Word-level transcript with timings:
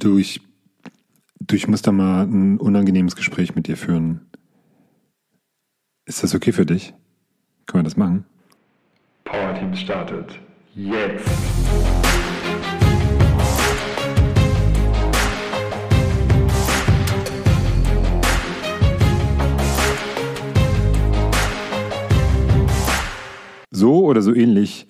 Du, 0.00 0.16
ich, 0.16 0.40
du, 1.40 1.56
ich 1.56 1.66
muss 1.66 1.82
da 1.82 1.90
mal 1.90 2.22
ein 2.22 2.58
unangenehmes 2.58 3.16
Gespräch 3.16 3.56
mit 3.56 3.66
dir 3.66 3.76
führen. 3.76 4.30
Ist 6.04 6.22
das 6.22 6.36
okay 6.36 6.52
für 6.52 6.64
dich? 6.64 6.94
Können 7.66 7.80
wir 7.80 7.88
das 7.88 7.96
machen? 7.96 8.24
Power 9.24 9.54
Teams 9.54 9.80
startet. 9.80 10.38
Jetzt! 10.76 11.28
So 23.72 24.04
oder 24.04 24.22
so 24.22 24.32
ähnlich 24.32 24.86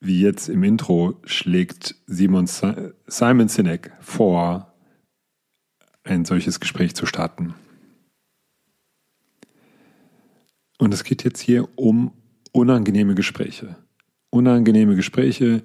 wie 0.00 0.20
jetzt 0.20 0.48
im 0.48 0.62
Intro 0.62 1.20
schlägt 1.24 1.94
Simon 2.06 2.46
Simon 2.46 3.48
Sinek 3.48 3.92
vor, 4.00 4.72
ein 6.04 6.24
solches 6.24 6.58
Gespräch 6.58 6.94
zu 6.94 7.04
starten. 7.04 7.54
Und 10.78 10.94
es 10.94 11.04
geht 11.04 11.24
jetzt 11.24 11.40
hier 11.40 11.68
um 11.76 12.12
unangenehme 12.52 13.14
Gespräche. 13.14 13.76
Unangenehme 14.30 14.96
Gespräche, 14.96 15.62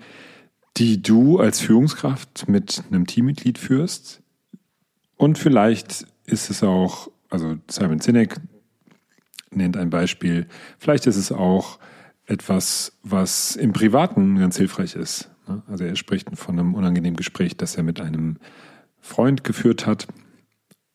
die 0.75 1.01
du 1.01 1.39
als 1.39 1.61
Führungskraft 1.61 2.49
mit 2.49 2.83
einem 2.91 3.07
Teammitglied 3.07 3.57
führst. 3.57 4.21
Und 5.15 5.37
vielleicht 5.37 6.05
ist 6.25 6.49
es 6.49 6.61
auch, 6.63 7.09
also 7.29 7.55
Simon 7.69 8.01
Sinek 8.01 8.35
nennt 9.51 9.77
ein 9.77 9.89
Beispiel, 9.89 10.47
vielleicht 10.77 11.07
ist 11.07 11.15
es 11.15 11.31
auch 11.31 11.79
etwas, 12.25 12.97
was 13.03 13.55
im 13.55 13.73
Privaten 13.73 14.37
ganz 14.39 14.57
hilfreich 14.57 14.95
ist. 14.95 15.29
Ne? 15.47 15.61
Also 15.67 15.83
er 15.83 15.95
spricht 15.95 16.27
von 16.37 16.59
einem 16.59 16.73
unangenehmen 16.73 17.15
Gespräch, 17.17 17.57
das 17.57 17.75
er 17.75 17.83
mit 17.83 18.01
einem 18.01 18.37
Freund 18.99 19.43
geführt 19.43 19.85
hat. 19.85 20.07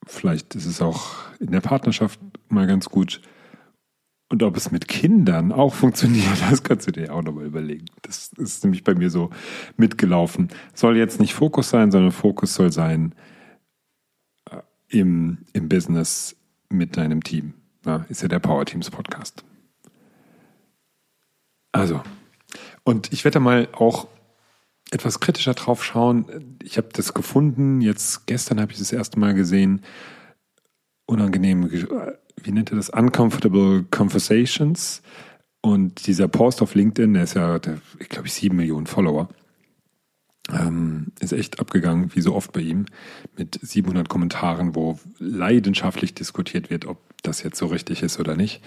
Vielleicht 0.07 0.55
ist 0.55 0.67
es 0.67 0.83
auch 0.83 1.17
in 1.39 1.53
der 1.53 1.61
Partnerschaft 1.61 2.21
mal 2.49 2.67
ganz 2.67 2.89
gut. 2.89 3.21
Und 4.29 4.43
ob 4.43 4.57
es 4.57 4.71
mit 4.71 4.89
Kindern 4.89 5.53
auch 5.53 5.75
funktioniert, 5.75 6.41
das 6.51 6.63
kannst 6.63 6.87
du 6.87 6.93
dir 6.93 7.15
auch 7.15 7.23
nochmal 7.23 7.47
überlegen. 7.47 7.87
Das 8.03 8.33
ist 8.37 8.65
nämlich 8.65 8.85
bei 8.85 8.95
mir 8.95 9.11
so 9.11 9.31
mitgelaufen. 9.77 10.49
Soll 10.75 10.97
jetzt 10.97 11.21
nicht 11.21 11.35
Fokus 11.35 11.71
sein, 11.71 11.91
sondern 11.91 12.13
Fokus 12.13 12.55
soll 12.55 12.73
sein 12.73 13.15
äh, 14.51 14.59
im, 14.89 15.39
im 15.53 15.69
Business 15.69 16.37
mit 16.69 16.97
deinem 16.97 17.23
Team. 17.23 17.55
Ja, 17.85 18.05
ist 18.09 18.23
ja 18.23 18.29
der 18.29 18.41
Power 18.41 18.65
Teams 18.67 18.91
Podcast. 18.91 19.45
Also, 21.73 22.03
und 22.85 23.13
ich 23.13 23.25
werde 23.25 23.41
mal 23.41 23.69
auch 23.73 24.09
etwas 24.91 25.21
kritischer 25.21 25.55
drauf 25.55 25.85
schauen. 25.85 26.59
Ich 26.63 26.77
habe 26.77 26.89
das 26.93 27.15
gefunden, 27.15 27.81
jetzt 27.81 28.27
gestern 28.27 28.61
habe 28.61 28.73
ich 28.73 28.79
das 28.79 28.93
erste 28.93 29.19
Mal 29.19 29.35
gesehen. 29.35 29.83
Unangenehme, 31.07 31.71
wie 32.43 32.53
nennt 32.53 32.71
er 32.71 32.77
das? 32.77 32.91
Uncomfortable 32.91 33.85
Conversations. 33.91 35.03
Und 35.61 36.07
dieser 36.07 36.27
Post 36.27 36.63
auf 36.63 36.75
LinkedIn, 36.75 37.15
der 37.15 37.25
ist 37.25 37.35
ja, 37.35 37.59
der, 37.59 37.81
ich 37.99 38.09
glaube, 38.09 38.27
ich 38.27 38.33
sieben 38.35 38.57
Millionen 38.57 38.87
Follower. 38.87 39.29
Ähm, 40.51 41.13
ist 41.21 41.33
echt 41.33 41.61
abgegangen, 41.61 42.11
wie 42.15 42.23
so 42.23 42.35
oft 42.35 42.53
bei 42.53 42.61
ihm, 42.61 42.87
mit 43.37 43.61
700 43.63 44.09
Kommentaren, 44.09 44.75
wo 44.75 44.99
leidenschaftlich 45.19 46.15
diskutiert 46.15 46.71
wird, 46.71 46.87
ob 46.87 46.99
das 47.23 47.43
jetzt 47.43 47.59
so 47.59 47.67
richtig 47.67 48.03
ist 48.03 48.19
oder 48.19 48.37
nicht 48.37 48.63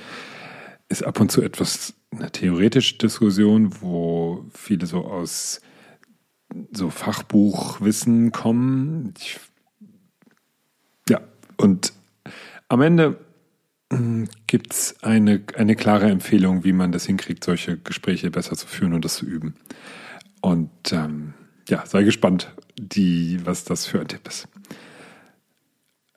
ist 0.90 1.04
ab 1.04 1.20
und 1.20 1.32
zu 1.32 1.42
etwas 1.42 1.94
eine 2.18 2.32
theoretische 2.32 2.98
Diskussion, 2.98 3.82
wo 3.82 4.46
viele 4.54 4.86
so 4.86 5.06
aus 5.06 5.62
so 6.72 6.90
Fachbuchwissen 6.90 8.32
kommen. 8.32 9.14
Ich, 9.18 9.40
ja, 11.10 11.22
und 11.58 11.94
am 12.70 12.82
Ende 12.82 13.18
hm, 13.92 14.28
gibt 14.48 14.74
es 14.74 15.04
eine, 15.04 15.44
eine 15.56 15.76
klare 15.76 16.10
Empfehlung, 16.10 16.64
wie 16.64 16.74
man 16.74 16.92
das 16.92 17.06
hinkriegt, 17.06 17.44
solche 17.44 17.78
Gespräche 17.78 18.32
besser 18.32 18.56
zu 18.56 18.68
führen 18.68 18.94
und 18.94 19.06
das 19.06 19.16
zu 19.16 19.26
üben. 19.26 19.56
Und 20.42 20.70
ähm, 20.92 21.34
ja, 21.70 21.86
sei 21.86 22.04
gespannt, 22.04 22.54
die, 22.78 23.40
was 23.46 23.64
das 23.64 23.86
für 23.86 24.00
ein 24.00 24.08
Tipp 24.08 24.28
ist. 24.28 24.48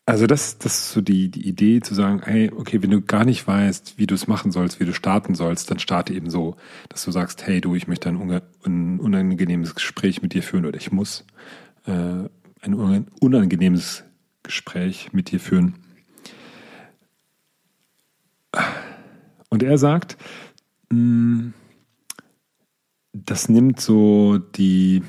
Also 0.08 0.28
das, 0.28 0.58
das 0.58 0.78
ist 0.78 0.92
so 0.92 1.00
die, 1.00 1.28
die 1.32 1.48
Idee 1.48 1.80
zu 1.80 1.92
sagen, 1.92 2.22
hey, 2.24 2.52
okay, 2.56 2.80
wenn 2.80 2.92
du 2.92 3.00
gar 3.00 3.24
nicht 3.24 3.44
weißt, 3.44 3.98
wie 3.98 4.06
du 4.06 4.14
es 4.14 4.28
machen 4.28 4.52
sollst, 4.52 4.78
wie 4.78 4.84
du 4.84 4.94
starten 4.94 5.34
sollst, 5.34 5.68
dann 5.68 5.80
starte 5.80 6.14
eben 6.14 6.30
so, 6.30 6.56
dass 6.88 7.04
du 7.04 7.10
sagst, 7.10 7.44
hey 7.44 7.60
du, 7.60 7.74
ich 7.74 7.88
möchte 7.88 8.08
ein, 8.08 8.40
ein 8.64 9.00
unangenehmes 9.00 9.74
Gespräch 9.74 10.22
mit 10.22 10.32
dir 10.32 10.44
führen 10.44 10.64
oder 10.64 10.76
ich 10.76 10.92
muss 10.92 11.24
äh, 11.86 12.28
ein 12.60 13.08
unangenehmes 13.20 14.04
Gespräch 14.44 15.12
mit 15.12 15.32
dir 15.32 15.40
führen. 15.40 15.74
Und 19.48 19.64
er 19.64 19.76
sagt, 19.76 20.16
mm, 20.90 21.48
das 23.12 23.48
nimmt 23.48 23.80
so 23.80 24.38
die 24.38 25.02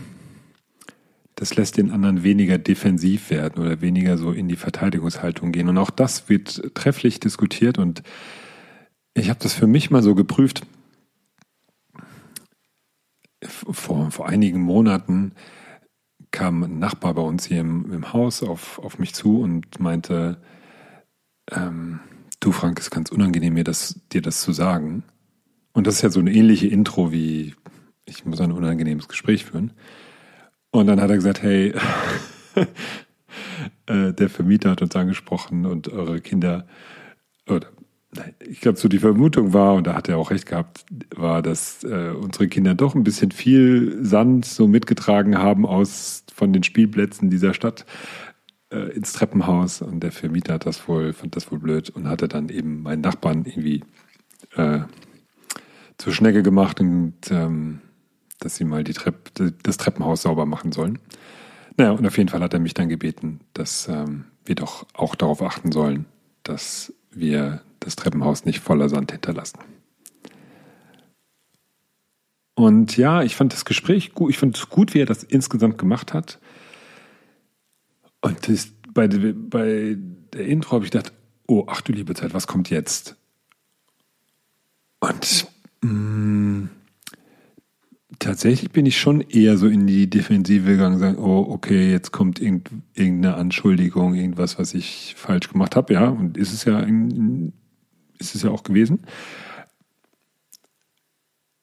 das 1.37 1.55
lässt 1.55 1.77
den 1.77 1.91
anderen 1.91 2.23
weniger 2.23 2.57
defensiv 2.57 3.29
werden 3.29 3.61
oder 3.61 3.79
weniger 3.79 4.17
so 4.17 4.31
in 4.31 4.47
die 4.47 4.55
Verteidigungshaltung 4.55 5.51
gehen. 5.51 5.69
Und 5.69 5.77
auch 5.77 5.91
das 5.91 6.29
wird 6.29 6.73
trefflich 6.73 7.19
diskutiert 7.19 7.77
und 7.77 8.01
ich 9.13 9.29
habe 9.29 9.39
das 9.39 9.53
für 9.53 9.67
mich 9.67 9.91
mal 9.91 10.01
so 10.01 10.15
geprüft. 10.15 10.65
Vor, 13.43 14.09
vor 14.09 14.27
einigen 14.27 14.61
Monaten 14.61 15.33
kam 16.31 16.63
ein 16.63 16.79
Nachbar 16.79 17.13
bei 17.13 17.21
uns 17.21 17.45
hier 17.45 17.59
im, 17.61 17.93
im 17.93 18.13
Haus 18.13 18.41
auf, 18.41 18.79
auf 18.79 18.97
mich 18.97 19.13
zu 19.13 19.39
und 19.39 19.79
meinte, 19.79 20.41
ähm, 21.51 21.99
du 22.39 22.51
Frank, 22.51 22.79
es 22.79 22.87
ist 22.87 22.91
ganz 22.91 23.11
unangenehm, 23.11 23.53
mir 23.53 23.63
das, 23.63 24.01
dir 24.11 24.23
das 24.23 24.41
zu 24.41 24.53
sagen. 24.53 25.03
Und 25.71 25.85
das 25.85 25.97
ist 25.97 26.01
ja 26.01 26.09
so 26.09 26.19
eine 26.19 26.33
ähnliche 26.33 26.65
Intro 26.65 27.11
wie, 27.11 27.53
ich 28.05 28.25
muss 28.25 28.41
ein 28.41 28.51
unangenehmes 28.51 29.07
Gespräch 29.07 29.45
führen. 29.45 29.73
Und 30.77 30.85
dann 30.85 31.01
hat 31.01 31.09
er 31.09 31.15
gesagt, 31.15 31.41
hey, 31.41 31.73
äh, 33.87 34.13
der 34.13 34.29
Vermieter 34.29 34.69
hat 34.69 34.83
uns 34.83 34.95
angesprochen 34.95 35.65
und 35.65 35.91
eure 35.91 36.21
Kinder, 36.21 36.67
oder 37.49 37.67
ich 38.39 38.61
glaube, 38.61 38.77
so 38.77 38.87
die 38.87 38.99
Vermutung 38.99 39.53
war, 39.53 39.73
und 39.73 39.87
da 39.87 39.95
hat 39.95 40.07
er 40.07 40.19
auch 40.19 40.29
recht 40.29 40.45
gehabt, 40.45 40.85
war, 41.15 41.41
dass 41.41 41.83
äh, 41.83 42.11
unsere 42.11 42.47
Kinder 42.47 42.75
doch 42.75 42.93
ein 42.93 43.03
bisschen 43.03 43.31
viel 43.31 43.97
Sand 44.05 44.45
so 44.45 44.67
mitgetragen 44.67 45.39
haben 45.39 45.65
aus 45.65 46.23
von 46.31 46.53
den 46.53 46.61
Spielplätzen 46.61 47.31
dieser 47.31 47.55
Stadt 47.55 47.87
äh, 48.71 48.91
ins 48.95 49.13
Treppenhaus. 49.13 49.81
Und 49.81 50.01
der 50.01 50.11
Vermieter 50.11 50.53
hat 50.53 50.67
das 50.67 50.87
wohl, 50.87 51.11
fand 51.13 51.35
das 51.35 51.51
wohl 51.51 51.57
blöd 51.57 51.89
und 51.89 52.07
hatte 52.07 52.27
dann 52.27 52.49
eben 52.49 52.83
meinen 52.83 53.01
Nachbarn 53.01 53.45
irgendwie 53.45 53.83
äh, 54.55 54.81
zur 55.97 56.13
Schnecke 56.13 56.43
gemacht 56.43 56.79
und 56.79 57.15
ähm, 57.31 57.81
dass 58.39 58.55
sie 58.55 58.63
mal 58.63 58.83
die 58.83 58.93
Trepp, 58.93 59.31
das 59.63 59.77
Treppenhaus 59.77 60.21
sauber 60.23 60.45
machen 60.45 60.71
sollen. 60.71 60.99
Naja, 61.77 61.91
und 61.91 62.05
auf 62.05 62.17
jeden 62.17 62.29
Fall 62.29 62.41
hat 62.41 62.53
er 62.53 62.59
mich 62.59 62.73
dann 62.73 62.89
gebeten, 62.89 63.39
dass 63.53 63.87
ähm, 63.87 64.25
wir 64.45 64.55
doch 64.55 64.85
auch 64.93 65.15
darauf 65.15 65.41
achten 65.41 65.71
sollen, 65.71 66.05
dass 66.43 66.93
wir 67.11 67.61
das 67.79 67.95
Treppenhaus 67.95 68.45
nicht 68.45 68.59
voller 68.59 68.89
Sand 68.89 69.11
hinterlassen. 69.11 69.59
Und 72.55 72.97
ja, 72.97 73.21
ich 73.21 73.35
fand 73.35 73.53
das 73.53 73.65
Gespräch 73.65 74.15
gut, 74.15 74.31
ich 74.31 74.39
fand 74.39 74.57
es 74.57 74.69
gut, 74.69 74.95
wie 74.95 74.99
er 74.99 75.05
das 75.05 75.23
insgesamt 75.23 75.77
gemacht 75.77 76.13
hat. 76.13 76.39
Und 78.21 78.49
das, 78.49 78.69
bei, 78.93 79.07
bei 79.07 79.95
der 80.33 80.45
Intro 80.47 80.71
habe 80.71 80.85
ich 80.85 80.91
gedacht, 80.91 81.13
oh, 81.47 81.65
ach 81.67 81.81
du 81.81 81.91
liebe 81.91 82.15
Zeit, 82.15 82.33
was 82.33 82.47
kommt 82.47 82.71
jetzt? 82.71 83.15
Und 84.99 85.47
mh, 85.81 85.91
mm, 85.91 86.69
tatsächlich 88.19 88.71
bin 88.71 88.85
ich 88.85 88.97
schon 88.97 89.21
eher 89.21 89.57
so 89.57 89.67
in 89.67 89.85
die 89.85 90.09
Defensive 90.09 90.65
gegangen, 90.71 90.99
sagen, 90.99 91.17
oh, 91.17 91.45
okay, 91.49 91.91
jetzt 91.91 92.11
kommt 92.11 92.41
irgendeine 92.41 93.35
Anschuldigung, 93.35 94.15
irgendwas, 94.15 94.57
was 94.57 94.73
ich 94.73 95.15
falsch 95.17 95.49
gemacht 95.49 95.75
habe, 95.75 95.93
ja, 95.93 96.07
und 96.07 96.37
ist 96.37 96.53
es 96.53 96.63
ja, 96.65 96.79
ist 98.17 98.35
es 98.35 98.43
ja 98.43 98.49
auch 98.49 98.63
gewesen. 98.63 98.99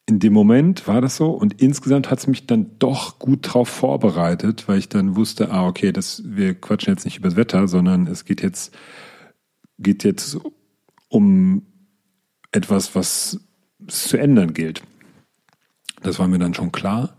In 0.07 0.19
dem 0.19 0.35
Moment 0.35 0.87
war 0.87 1.01
das 1.01 1.17
so 1.17 1.31
und 1.31 1.63
insgesamt 1.63 2.11
hat 2.11 2.19
es 2.19 2.27
mich 2.27 2.47
dann 2.47 2.79
doch 2.79 3.19
gut 3.19 3.47
darauf 3.47 3.71
vorbereitet, 3.71 4.69
weil 4.69 4.79
ich 4.79 4.91
dann 4.91 5.17
wusste, 5.17 5.51
ah, 5.51 5.67
okay, 5.67 5.93
das, 5.93 6.23
wir 6.27 6.55
quatschen 6.55 6.93
jetzt 6.93 7.07
nicht 7.07 7.17
über 7.17 7.29
das 7.29 7.37
Wetter, 7.37 7.69
sondern 7.69 8.07
es 8.07 8.27
geht 8.27 8.43
jetzt, 8.43 8.77
geht 9.79 10.05
jetzt 10.05 10.39
um 11.09 11.63
etwas, 12.53 12.95
was 12.95 13.41
zu 13.89 14.19
ändern 14.19 14.53
gilt. 14.53 14.83
Das 16.05 16.19
war 16.19 16.29
mir 16.29 16.39
dann 16.39 16.55
schon 16.55 16.71
klar. 16.71 17.17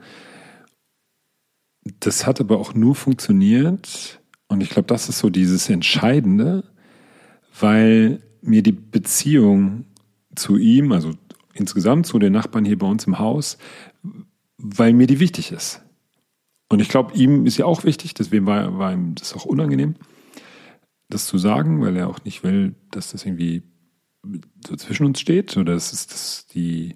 Das 2.00 2.26
hat 2.26 2.40
aber 2.40 2.60
auch 2.60 2.74
nur 2.74 2.96
funktioniert, 2.96 4.22
und 4.48 4.62
ich 4.62 4.70
glaube, 4.70 4.88
das 4.88 5.10
ist 5.10 5.20
so 5.20 5.30
dieses 5.30 5.70
Entscheidende, 5.70 6.64
weil 7.60 8.22
mir 8.42 8.62
die 8.62 8.72
Beziehung 8.72 9.86
zu 10.36 10.58
ihm, 10.58 10.92
also 10.92 11.14
insgesamt 11.54 12.06
zu 12.06 12.20
den 12.20 12.34
Nachbarn 12.34 12.66
hier 12.66 12.78
bei 12.78 12.88
uns 12.88 13.06
im 13.08 13.18
Haus, 13.18 13.58
weil 14.58 14.94
mir 14.94 15.08
die 15.08 15.20
wichtig 15.20 15.52
ist. 15.52 15.82
Und 16.70 16.80
ich 16.80 16.90
glaube, 16.90 17.16
ihm 17.16 17.46
ist 17.46 17.58
ja 17.58 17.66
auch 17.66 17.84
wichtig, 17.84 18.14
deswegen 18.14 18.46
war, 18.46 18.78
war 18.78 18.94
ihm 18.94 19.16
das 19.16 19.34
auch 19.34 19.46
unangenehm, 19.46 19.96
das 21.10 21.26
zu 21.26 21.38
sagen, 21.38 21.82
weil 21.82 21.96
er 21.96 22.10
auch 22.10 22.24
nicht 22.24 22.44
will, 22.44 22.76
dass 22.92 23.12
das 23.12 23.26
irgendwie 23.26 23.64
so 24.68 24.76
zwischen 24.76 25.06
uns 25.06 25.20
steht 25.20 25.56
oder 25.58 25.74
dass 25.74 25.94
es 25.94 26.08
das 26.08 26.48
die, 26.48 26.96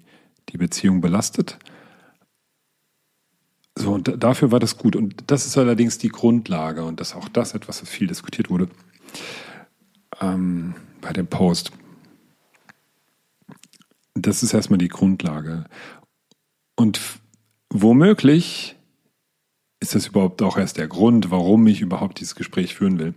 die 0.50 0.58
Beziehung 0.58 1.00
belastet. 1.00 1.58
So, 3.80 3.92
und 3.92 4.22
dafür 4.22 4.52
war 4.52 4.60
das 4.60 4.76
gut. 4.76 4.94
Und 4.94 5.30
das 5.30 5.46
ist 5.46 5.56
allerdings 5.56 5.96
die 5.96 6.10
Grundlage 6.10 6.84
und 6.84 7.00
das 7.00 7.14
auch 7.14 7.28
das 7.30 7.54
etwas, 7.54 7.80
was 7.80 7.88
viel 7.88 8.06
diskutiert 8.06 8.50
wurde 8.50 8.68
ähm, 10.20 10.74
bei 11.00 11.14
dem 11.14 11.26
Post. 11.26 11.72
Das 14.14 14.42
ist 14.42 14.52
erstmal 14.52 14.78
die 14.78 14.88
Grundlage. 14.88 15.64
Und 16.76 17.00
womöglich 17.70 18.76
ist 19.80 19.94
das 19.94 20.08
überhaupt 20.08 20.42
auch 20.42 20.58
erst 20.58 20.76
der 20.76 20.88
Grund, 20.88 21.30
warum 21.30 21.66
ich 21.66 21.80
überhaupt 21.80 22.20
dieses 22.20 22.34
Gespräch 22.34 22.74
führen 22.74 22.98
will. 22.98 23.14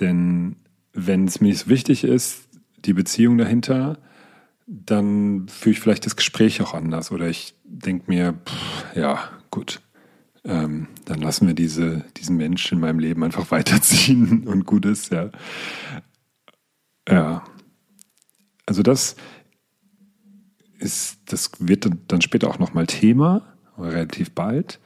Denn 0.00 0.56
wenn 0.92 1.28
es 1.28 1.40
mir 1.40 1.54
wichtig 1.66 2.02
ist, 2.02 2.48
die 2.84 2.92
Beziehung 2.92 3.38
dahinter, 3.38 3.98
dann 4.66 5.46
führe 5.48 5.74
ich 5.74 5.80
vielleicht 5.80 6.06
das 6.06 6.16
Gespräch 6.16 6.60
auch 6.60 6.74
anders. 6.74 7.12
Oder 7.12 7.28
ich 7.28 7.54
denke 7.62 8.10
mir, 8.10 8.32
pff, 8.32 8.96
ja, 8.96 9.30
gut, 9.54 9.80
ähm, 10.42 10.88
dann 11.04 11.20
lassen 11.20 11.46
wir 11.46 11.54
diese, 11.54 12.04
diesen 12.16 12.36
Menschen 12.36 12.74
in 12.74 12.80
meinem 12.80 12.98
Leben 12.98 13.22
einfach 13.22 13.50
weiterziehen 13.52 14.48
und 14.48 14.66
gut 14.66 14.84
ist, 14.84 15.12
ja. 15.12 15.30
Ja. 17.08 17.44
Also 18.66 18.82
das 18.82 19.14
ist, 20.80 21.18
das 21.26 21.52
wird 21.60 21.88
dann 22.08 22.20
später 22.20 22.48
auch 22.48 22.58
nochmal 22.58 22.88
Thema, 22.88 23.54
relativ 23.78 24.32
bald, 24.32 24.80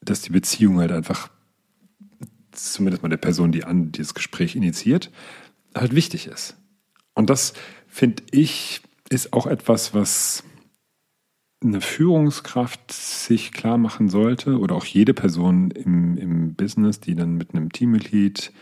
dass 0.00 0.22
die 0.22 0.30
Beziehung 0.30 0.78
halt 0.78 0.92
einfach, 0.92 1.28
zumindest 2.52 3.02
mal 3.02 3.08
der 3.08 3.16
Person, 3.16 3.50
die 3.50 3.64
an 3.64 3.90
dieses 3.90 4.14
Gespräch 4.14 4.54
initiiert, 4.54 5.10
halt 5.74 5.96
wichtig 5.96 6.28
ist. 6.28 6.56
Und 7.14 7.28
das 7.28 7.54
finde 7.88 8.22
ich, 8.30 8.82
ist 9.08 9.32
auch 9.32 9.48
etwas, 9.48 9.94
was 9.94 10.44
eine 11.62 11.80
Führungskraft 11.80 12.92
sich 12.92 13.52
klar 13.52 13.78
machen 13.78 14.08
sollte 14.08 14.58
oder 14.58 14.74
auch 14.74 14.84
jede 14.84 15.14
Person 15.14 15.70
im, 15.70 16.16
im 16.16 16.54
Business, 16.54 17.00
die 17.00 17.14
dann 17.14 17.36
mit 17.36 17.54
einem 17.54 17.72
Teammitglied, 17.72 18.52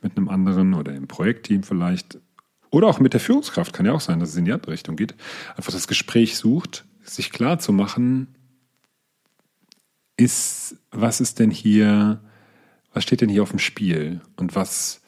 mit 0.00 0.16
einem 0.16 0.28
anderen 0.28 0.74
oder 0.74 0.94
im 0.94 1.08
Projektteam 1.08 1.62
vielleicht 1.62 2.18
oder 2.70 2.88
auch 2.88 3.00
mit 3.00 3.12
der 3.12 3.20
Führungskraft, 3.20 3.72
kann 3.72 3.86
ja 3.86 3.92
auch 3.92 4.00
sein, 4.00 4.18
dass 4.18 4.30
es 4.30 4.36
in 4.36 4.46
die 4.46 4.52
andere 4.52 4.72
Richtung 4.72 4.96
geht, 4.96 5.14
einfach 5.56 5.72
das 5.72 5.86
Gespräch 5.86 6.36
sucht, 6.36 6.84
sich 7.02 7.30
klar 7.30 7.58
zu 7.58 7.72
machen, 7.72 8.28
ist, 10.16 10.76
was 10.90 11.20
ist 11.20 11.38
denn 11.38 11.50
hier, 11.50 12.22
was 12.92 13.02
steht 13.02 13.20
denn 13.20 13.28
hier 13.28 13.42
auf 13.42 13.50
dem 13.50 13.58
Spiel 13.58 14.20
und 14.36 14.54
was, 14.54 15.02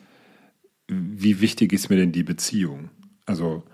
wie 0.89 1.41
wichtig 1.41 1.73
ist 1.73 1.89
mir 1.89 1.97
denn 1.97 2.13
die 2.13 2.23
Beziehung? 2.23 2.91
Also, 3.27 3.65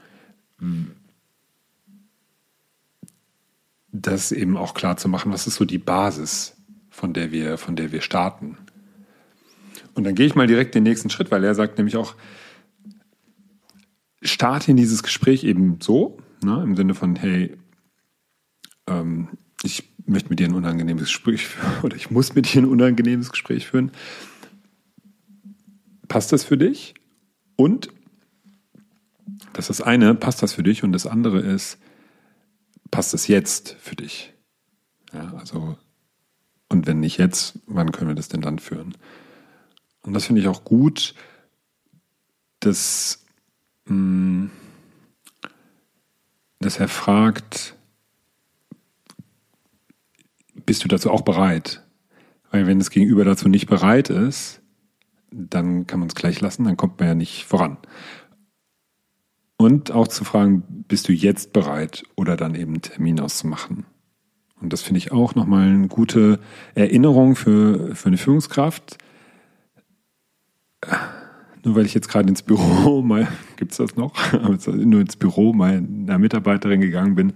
das 3.92 4.32
eben 4.32 4.56
auch 4.56 4.74
klar 4.74 4.96
zu 4.96 5.08
machen, 5.08 5.32
was 5.32 5.46
ist 5.46 5.56
so 5.56 5.64
die 5.64 5.78
Basis, 5.78 6.56
von 6.90 7.12
der 7.12 7.32
wir, 7.32 7.58
von 7.58 7.76
der 7.76 7.92
wir 7.92 8.00
starten. 8.00 8.56
Und 9.94 10.04
dann 10.04 10.14
gehe 10.14 10.26
ich 10.26 10.34
mal 10.34 10.46
direkt 10.46 10.74
den 10.74 10.84
nächsten 10.84 11.10
Schritt, 11.10 11.30
weil 11.30 11.44
er 11.44 11.54
sagt 11.54 11.78
nämlich 11.78 11.96
auch, 11.96 12.14
starte 14.22 14.70
in 14.70 14.76
dieses 14.76 15.02
Gespräch 15.02 15.44
eben 15.44 15.78
so, 15.80 16.18
ne, 16.44 16.62
im 16.62 16.76
Sinne 16.76 16.94
von, 16.94 17.16
hey, 17.16 17.56
ähm, 18.86 19.28
ich 19.62 19.90
möchte 20.06 20.30
mit 20.30 20.38
dir 20.38 20.48
ein 20.48 20.54
unangenehmes 20.54 21.04
Gespräch 21.04 21.46
führen 21.46 21.72
oder 21.82 21.96
ich 21.96 22.10
muss 22.10 22.34
mit 22.34 22.52
dir 22.52 22.62
ein 22.62 22.68
unangenehmes 22.68 23.30
Gespräch 23.30 23.66
führen. 23.66 23.92
Passt 26.08 26.32
das 26.32 26.44
für 26.44 26.58
dich? 26.58 26.94
Und 27.56 27.90
das 29.52 29.70
ist 29.70 29.80
das 29.80 29.86
eine, 29.86 30.14
passt 30.14 30.42
das 30.42 30.54
für 30.54 30.62
dich? 30.62 30.82
Und 30.82 30.92
das 30.92 31.06
andere 31.06 31.40
ist, 31.40 31.78
passt 32.90 33.14
es 33.14 33.26
jetzt 33.26 33.76
für 33.80 33.96
dich? 33.96 34.32
Ja, 35.12 35.34
also, 35.34 35.76
und 36.68 36.86
wenn 36.86 37.00
nicht 37.00 37.18
jetzt, 37.18 37.58
wann 37.66 37.92
können 37.92 38.10
wir 38.10 38.14
das 38.14 38.28
denn 38.28 38.40
dann 38.40 38.58
führen? 38.58 38.96
Und 40.02 40.14
das 40.14 40.26
finde 40.26 40.40
ich 40.40 40.48
auch 40.48 40.64
gut, 40.64 41.14
dass, 42.60 43.24
mh, 43.86 43.92
hm, 43.94 44.50
dass 46.60 46.78
er 46.78 46.88
fragt, 46.88 47.74
bist 50.66 50.84
du 50.84 50.88
dazu 50.88 51.10
auch 51.10 51.22
bereit? 51.22 51.82
Weil 52.50 52.66
wenn 52.66 52.78
das 52.78 52.90
Gegenüber 52.90 53.24
dazu 53.24 53.48
nicht 53.48 53.66
bereit 53.66 54.10
ist, 54.10 54.60
dann 55.30 55.86
kann 55.86 56.00
man 56.00 56.08
es 56.08 56.14
gleich 56.14 56.40
lassen, 56.40 56.64
dann 56.64 56.76
kommt 56.76 56.98
man 56.98 57.08
ja 57.08 57.14
nicht 57.14 57.44
voran. 57.44 57.78
Und 59.60 59.90
auch 59.90 60.08
zu 60.08 60.24
fragen, 60.24 60.62
bist 60.88 61.06
du 61.06 61.12
jetzt 61.12 61.52
bereit 61.52 62.04
oder 62.16 62.34
dann 62.38 62.54
eben 62.54 62.72
einen 62.72 62.80
Termin 62.80 63.20
auszumachen? 63.20 63.84
Und 64.58 64.72
das 64.72 64.80
finde 64.80 64.96
ich 64.96 65.12
auch 65.12 65.34
nochmal 65.34 65.68
eine 65.68 65.88
gute 65.88 66.40
Erinnerung 66.74 67.36
für, 67.36 67.94
für 67.94 68.06
eine 68.06 68.16
Führungskraft. 68.16 68.96
Nur 71.62 71.74
weil 71.74 71.84
ich 71.84 71.92
jetzt 71.92 72.08
gerade 72.08 72.30
ins 72.30 72.40
Büro 72.40 73.02
mal, 73.02 73.28
gibt 73.58 73.72
es 73.72 73.76
das 73.76 73.96
noch, 73.96 74.14
nur 74.66 75.02
ins 75.02 75.16
Büro 75.16 75.52
meiner 75.52 76.18
Mitarbeiterin 76.18 76.80
gegangen 76.80 77.14
bin 77.14 77.34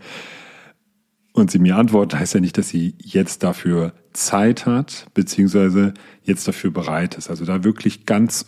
und 1.35 1.51
sie 1.51 1.59
mir 1.59 1.77
antwortet, 1.77 2.19
heißt 2.19 2.33
ja 2.33 2.41
nicht, 2.41 2.57
dass 2.57 2.71
sie 2.71 2.95
jetzt 3.01 3.43
dafür 3.43 3.93
Zeit 4.15 4.65
hat, 4.65 5.09
beziehungsweise 5.13 5.93
jetzt 6.23 6.49
dafür 6.49 6.71
bereit 6.71 7.19
ist. 7.19 7.29
Also 7.29 7.45
da 7.45 7.65
wirklich 7.65 8.07
ganz 8.07 8.47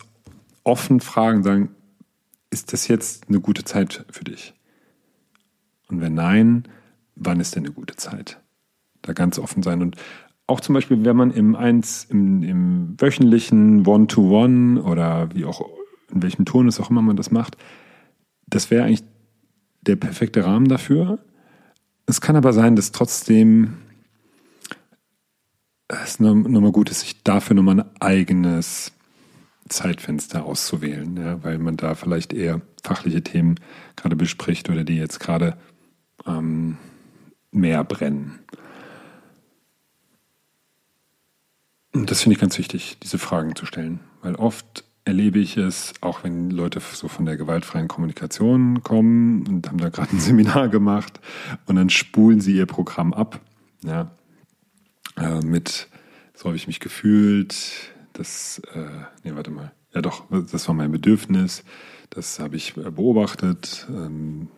offen 0.63 0.99
fragen, 0.99 1.43
sagen, 1.43 1.69
ist 2.49 2.73
das 2.73 2.87
jetzt 2.87 3.29
eine 3.29 3.39
gute 3.39 3.63
Zeit 3.63 4.05
für 4.09 4.23
dich? 4.23 4.53
Und 5.89 6.01
wenn 6.01 6.13
nein, 6.13 6.67
wann 7.15 7.39
ist 7.39 7.55
denn 7.55 7.65
eine 7.65 7.73
gute 7.73 7.95
Zeit? 7.95 8.39
Da 9.01 9.13
ganz 9.13 9.39
offen 9.39 9.63
sein. 9.63 9.81
Und 9.81 9.95
auch 10.47 10.59
zum 10.61 10.73
Beispiel, 10.73 11.03
wenn 11.03 11.15
man 11.15 11.31
im 11.31 11.55
eins, 11.55 12.05
im, 12.09 12.43
im 12.43 12.95
wöchentlichen 12.99 13.85
One-to-One 13.85 14.79
-One 14.79 14.83
oder 14.83 15.33
wie 15.33 15.45
auch, 15.45 15.61
in 16.13 16.23
welchem 16.23 16.45
Ton 16.45 16.67
es 16.67 16.79
auch 16.79 16.89
immer 16.89 17.01
man 17.01 17.17
das 17.17 17.31
macht, 17.31 17.57
das 18.47 18.71
wäre 18.71 18.85
eigentlich 18.85 19.03
der 19.81 19.97
perfekte 19.97 20.45
Rahmen 20.45 20.67
dafür. 20.67 21.19
Es 22.05 22.21
kann 22.21 22.37
aber 22.37 22.53
sein, 22.53 22.75
dass 22.75 22.93
trotzdem 22.93 23.77
es 25.89 26.19
nochmal 26.19 26.71
gut 26.71 26.89
ist, 26.89 27.01
sich 27.01 27.23
dafür 27.23 27.55
nochmal 27.55 27.81
ein 27.81 28.01
eigenes 28.01 28.91
Zeitfenster 29.69 30.45
auszuwählen, 30.45 31.17
ja, 31.17 31.43
weil 31.43 31.57
man 31.57 31.77
da 31.77 31.95
vielleicht 31.95 32.33
eher 32.33 32.61
fachliche 32.83 33.23
Themen 33.23 33.55
gerade 33.95 34.15
bespricht 34.15 34.69
oder 34.69 34.83
die 34.83 34.97
jetzt 34.97 35.19
gerade 35.19 35.57
ähm, 36.25 36.77
mehr 37.51 37.83
brennen. 37.83 38.39
Und 41.93 42.11
das 42.11 42.21
finde 42.21 42.35
ich 42.35 42.41
ganz 42.41 42.57
wichtig, 42.57 42.97
diese 43.01 43.17
Fragen 43.17 43.55
zu 43.55 43.65
stellen, 43.65 43.99
weil 44.21 44.35
oft 44.35 44.83
erlebe 45.05 45.39
ich 45.39 45.55
es, 45.57 45.93
auch 46.01 46.23
wenn 46.23 46.51
Leute 46.51 46.79
so 46.79 47.07
von 47.07 47.25
der 47.25 47.37
gewaltfreien 47.37 47.87
Kommunikation 47.87 48.83
kommen 48.83 49.47
und 49.47 49.67
haben 49.67 49.77
da 49.77 49.89
gerade 49.89 50.11
ein 50.11 50.19
Seminar 50.19 50.67
gemacht 50.67 51.19
und 51.65 51.77
dann 51.77 51.89
spulen 51.89 52.41
sie 52.41 52.55
ihr 52.55 52.65
Programm 52.65 53.13
ab, 53.13 53.39
ja, 53.83 54.11
äh, 55.17 55.39
mit 55.39 55.87
so 56.37 56.45
habe 56.45 56.55
ich 56.55 56.67
mich 56.67 56.79
gefühlt, 56.79 57.55
das, 58.17 58.59
äh, 58.73 58.89
nee, 59.23 59.35
warte 59.35 59.51
mal. 59.51 59.71
Ja 59.93 60.01
doch, 60.01 60.25
das 60.51 60.67
war 60.67 60.75
mein 60.75 60.91
Bedürfnis. 60.91 61.63
Das 62.09 62.39
habe 62.39 62.55
ich 62.55 62.73
beobachtet 62.73 63.85
ähm, 63.89 64.49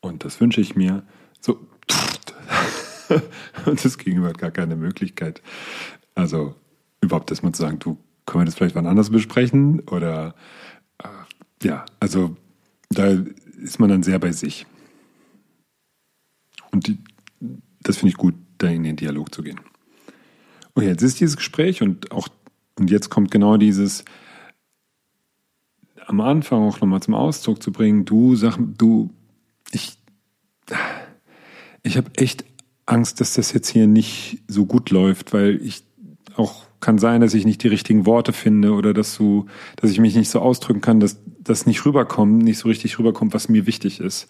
und 0.00 0.24
das 0.24 0.40
wünsche 0.40 0.60
ich 0.60 0.74
mir. 0.74 1.04
So. 1.40 1.66
und 3.66 3.84
das 3.84 3.98
Gegenüber 3.98 4.28
hat 4.28 4.38
gar 4.38 4.50
keine 4.50 4.76
Möglichkeit. 4.76 5.40
Also 6.14 6.56
überhaupt 7.00 7.30
erstmal 7.30 7.52
zu 7.52 7.62
sagen, 7.62 7.78
du, 7.78 7.96
können 8.26 8.42
wir 8.42 8.46
das 8.46 8.56
vielleicht 8.56 8.74
wann 8.74 8.86
anders 8.86 9.10
besprechen? 9.10 9.80
Oder 9.80 10.34
äh, 10.98 11.08
ja, 11.62 11.84
also 12.00 12.36
da 12.90 13.06
ist 13.62 13.78
man 13.78 13.88
dann 13.88 14.02
sehr 14.02 14.18
bei 14.18 14.32
sich. 14.32 14.66
Und 16.72 16.88
die, 16.88 16.98
das 17.82 17.98
finde 17.98 18.10
ich 18.10 18.16
gut, 18.16 18.34
da 18.58 18.68
in 18.68 18.82
den 18.82 18.96
Dialog 18.96 19.32
zu 19.32 19.42
gehen. 19.42 19.60
Und 20.74 20.84
jetzt 20.84 21.02
ist 21.02 21.20
dieses 21.20 21.36
Gespräch 21.36 21.82
und 21.82 22.10
auch 22.10 22.28
und 22.78 22.90
jetzt 22.90 23.10
kommt 23.10 23.30
genau 23.30 23.56
dieses 23.56 24.04
am 26.06 26.20
Anfang 26.20 26.62
auch 26.62 26.80
nochmal 26.80 27.02
zum 27.02 27.14
Ausdruck 27.14 27.62
zu 27.62 27.72
bringen, 27.72 28.04
du 28.04 28.36
sag, 28.36 28.58
du, 28.58 29.10
ich, 29.72 29.98
ich 31.82 31.96
habe 31.96 32.10
echt 32.16 32.44
Angst, 32.86 33.20
dass 33.20 33.34
das 33.34 33.52
jetzt 33.52 33.68
hier 33.68 33.86
nicht 33.86 34.42
so 34.46 34.66
gut 34.66 34.90
läuft, 34.90 35.32
weil 35.32 35.60
ich 35.62 35.84
auch 36.36 36.64
kann 36.80 36.98
sein, 36.98 37.22
dass 37.22 37.32
ich 37.32 37.46
nicht 37.46 37.62
die 37.62 37.68
richtigen 37.68 38.04
Worte 38.04 38.32
finde 38.32 38.72
oder 38.72 38.92
dass 38.92 39.16
du, 39.16 39.46
dass 39.76 39.90
ich 39.90 40.00
mich 40.00 40.14
nicht 40.14 40.28
so 40.28 40.40
ausdrücken 40.40 40.82
kann, 40.82 41.00
dass 41.00 41.18
das 41.38 41.64
nicht 41.64 41.84
rüberkommt, 41.86 42.42
nicht 42.42 42.58
so 42.58 42.68
richtig 42.68 42.98
rüberkommt, 42.98 43.32
was 43.32 43.48
mir 43.48 43.66
wichtig 43.66 44.00
ist. 44.00 44.26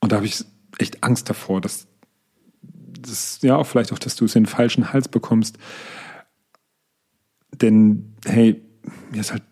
Und 0.00 0.12
da 0.12 0.16
habe 0.16 0.26
ich 0.26 0.44
echt 0.78 1.02
Angst 1.04 1.28
davor, 1.28 1.60
dass 1.60 1.86
das, 2.62 3.40
ja, 3.42 3.62
vielleicht 3.64 3.92
auch, 3.92 3.98
dass 3.98 4.16
du 4.16 4.24
es 4.24 4.34
in 4.34 4.44
den 4.44 4.48
falschen 4.48 4.92
Hals 4.92 5.08
bekommst. 5.08 5.58
Denn, 7.60 8.14
hey, 8.24 8.62
mir 9.10 9.20
ist 9.20 9.32
halt 9.32 9.42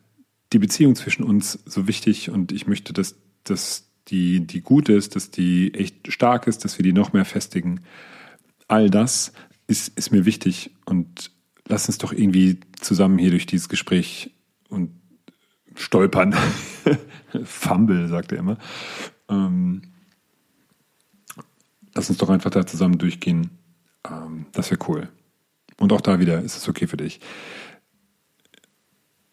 die 0.53 0.59
Beziehung 0.59 0.95
zwischen 0.95 1.25
uns 1.25 1.59
so 1.67 1.89
wichtig 1.89 2.31
und 2.31 2.53
ich 2.53 2.67
möchte, 2.67 2.93
dass, 2.93 3.17
dass 3.45 3.91
die, 4.09 4.47
die 4.47 4.61
gut 4.61 4.89
ist, 4.89 5.17
dass 5.17 5.31
die 5.31 5.75
echt 5.75 6.13
stark 6.13 6.47
ist, 6.47 6.65
dass 6.65 6.79
wir 6.79 6.85
die 6.85 6.93
noch 6.93 7.13
mehr 7.13 7.25
festigen. 7.25 7.81
All 8.69 8.91
das 8.91 9.33
ist, 9.67 9.97
ist 9.99 10.13
mir 10.13 10.25
wichtig 10.25 10.71
und 10.85 11.31
lass 11.67 11.89
uns 11.89 11.99
doch 11.99 12.13
irgendwie 12.13 12.61
zusammen 12.81 13.19
hier 13.19 13.31
durch 13.31 13.47
dieses 13.47 13.69
Gespräch 13.69 14.31
und 14.69 14.91
stolpern. 15.75 16.35
Fumble, 17.45 18.09
sagt 18.09 18.33
er 18.33 18.39
immer. 18.39 18.59
Ähm, 19.29 19.83
lass 21.95 22.09
uns 22.09 22.19
doch 22.19 22.31
einfach 22.31 22.51
da 22.51 22.67
zusammen 22.67 22.99
durchgehen. 22.99 23.51
Ähm, 24.09 24.47
das 24.53 24.71
wäre 24.71 24.81
cool. 24.89 25.09
Und 25.79 25.93
auch 25.93 26.01
da 26.01 26.21
wieder, 26.21 26.41
ist 26.41 26.57
es 26.57 26.69
okay 26.69 26.87
für 26.87 26.97
dich? 26.97 27.21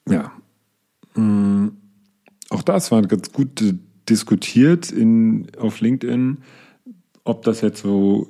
Ja. 0.07 0.31
Ähm, 1.15 1.77
auch 2.49 2.61
das 2.61 2.91
war 2.91 3.01
ganz 3.03 3.31
gut 3.31 3.63
diskutiert 4.09 4.91
in, 4.91 5.47
auf 5.57 5.81
LinkedIn, 5.81 6.39
ob 7.23 7.43
das 7.43 7.61
jetzt 7.61 7.81
so 7.81 8.27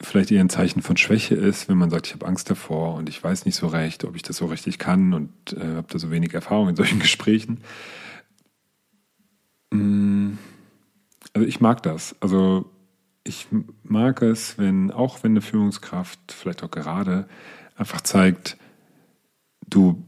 vielleicht 0.00 0.30
eher 0.30 0.40
ein 0.40 0.48
Zeichen 0.48 0.80
von 0.80 0.96
Schwäche 0.96 1.34
ist, 1.34 1.68
wenn 1.68 1.76
man 1.76 1.90
sagt, 1.90 2.06
ich 2.06 2.14
habe 2.14 2.26
Angst 2.26 2.48
davor 2.50 2.94
und 2.94 3.08
ich 3.08 3.22
weiß 3.22 3.44
nicht 3.44 3.56
so 3.56 3.66
recht, 3.66 4.04
ob 4.04 4.16
ich 4.16 4.22
das 4.22 4.38
so 4.38 4.46
richtig 4.46 4.78
kann 4.78 5.12
und 5.12 5.30
äh, 5.52 5.76
habe 5.76 5.86
da 5.90 5.98
so 5.98 6.10
wenig 6.10 6.32
Erfahrung 6.32 6.70
in 6.70 6.76
solchen 6.76 6.98
Gesprächen. 7.00 7.60
Mm, 9.70 10.32
also 11.34 11.46
ich 11.46 11.60
mag 11.60 11.82
das. 11.82 12.16
Also 12.20 12.70
ich 13.24 13.46
mag 13.82 14.22
es, 14.22 14.56
wenn 14.56 14.90
auch 14.90 15.22
wenn 15.22 15.32
eine 15.32 15.42
Führungskraft 15.42 16.32
vielleicht 16.32 16.62
auch 16.62 16.70
gerade 16.70 17.28
einfach 17.76 18.00
zeigt, 18.00 18.56
du 19.68 20.02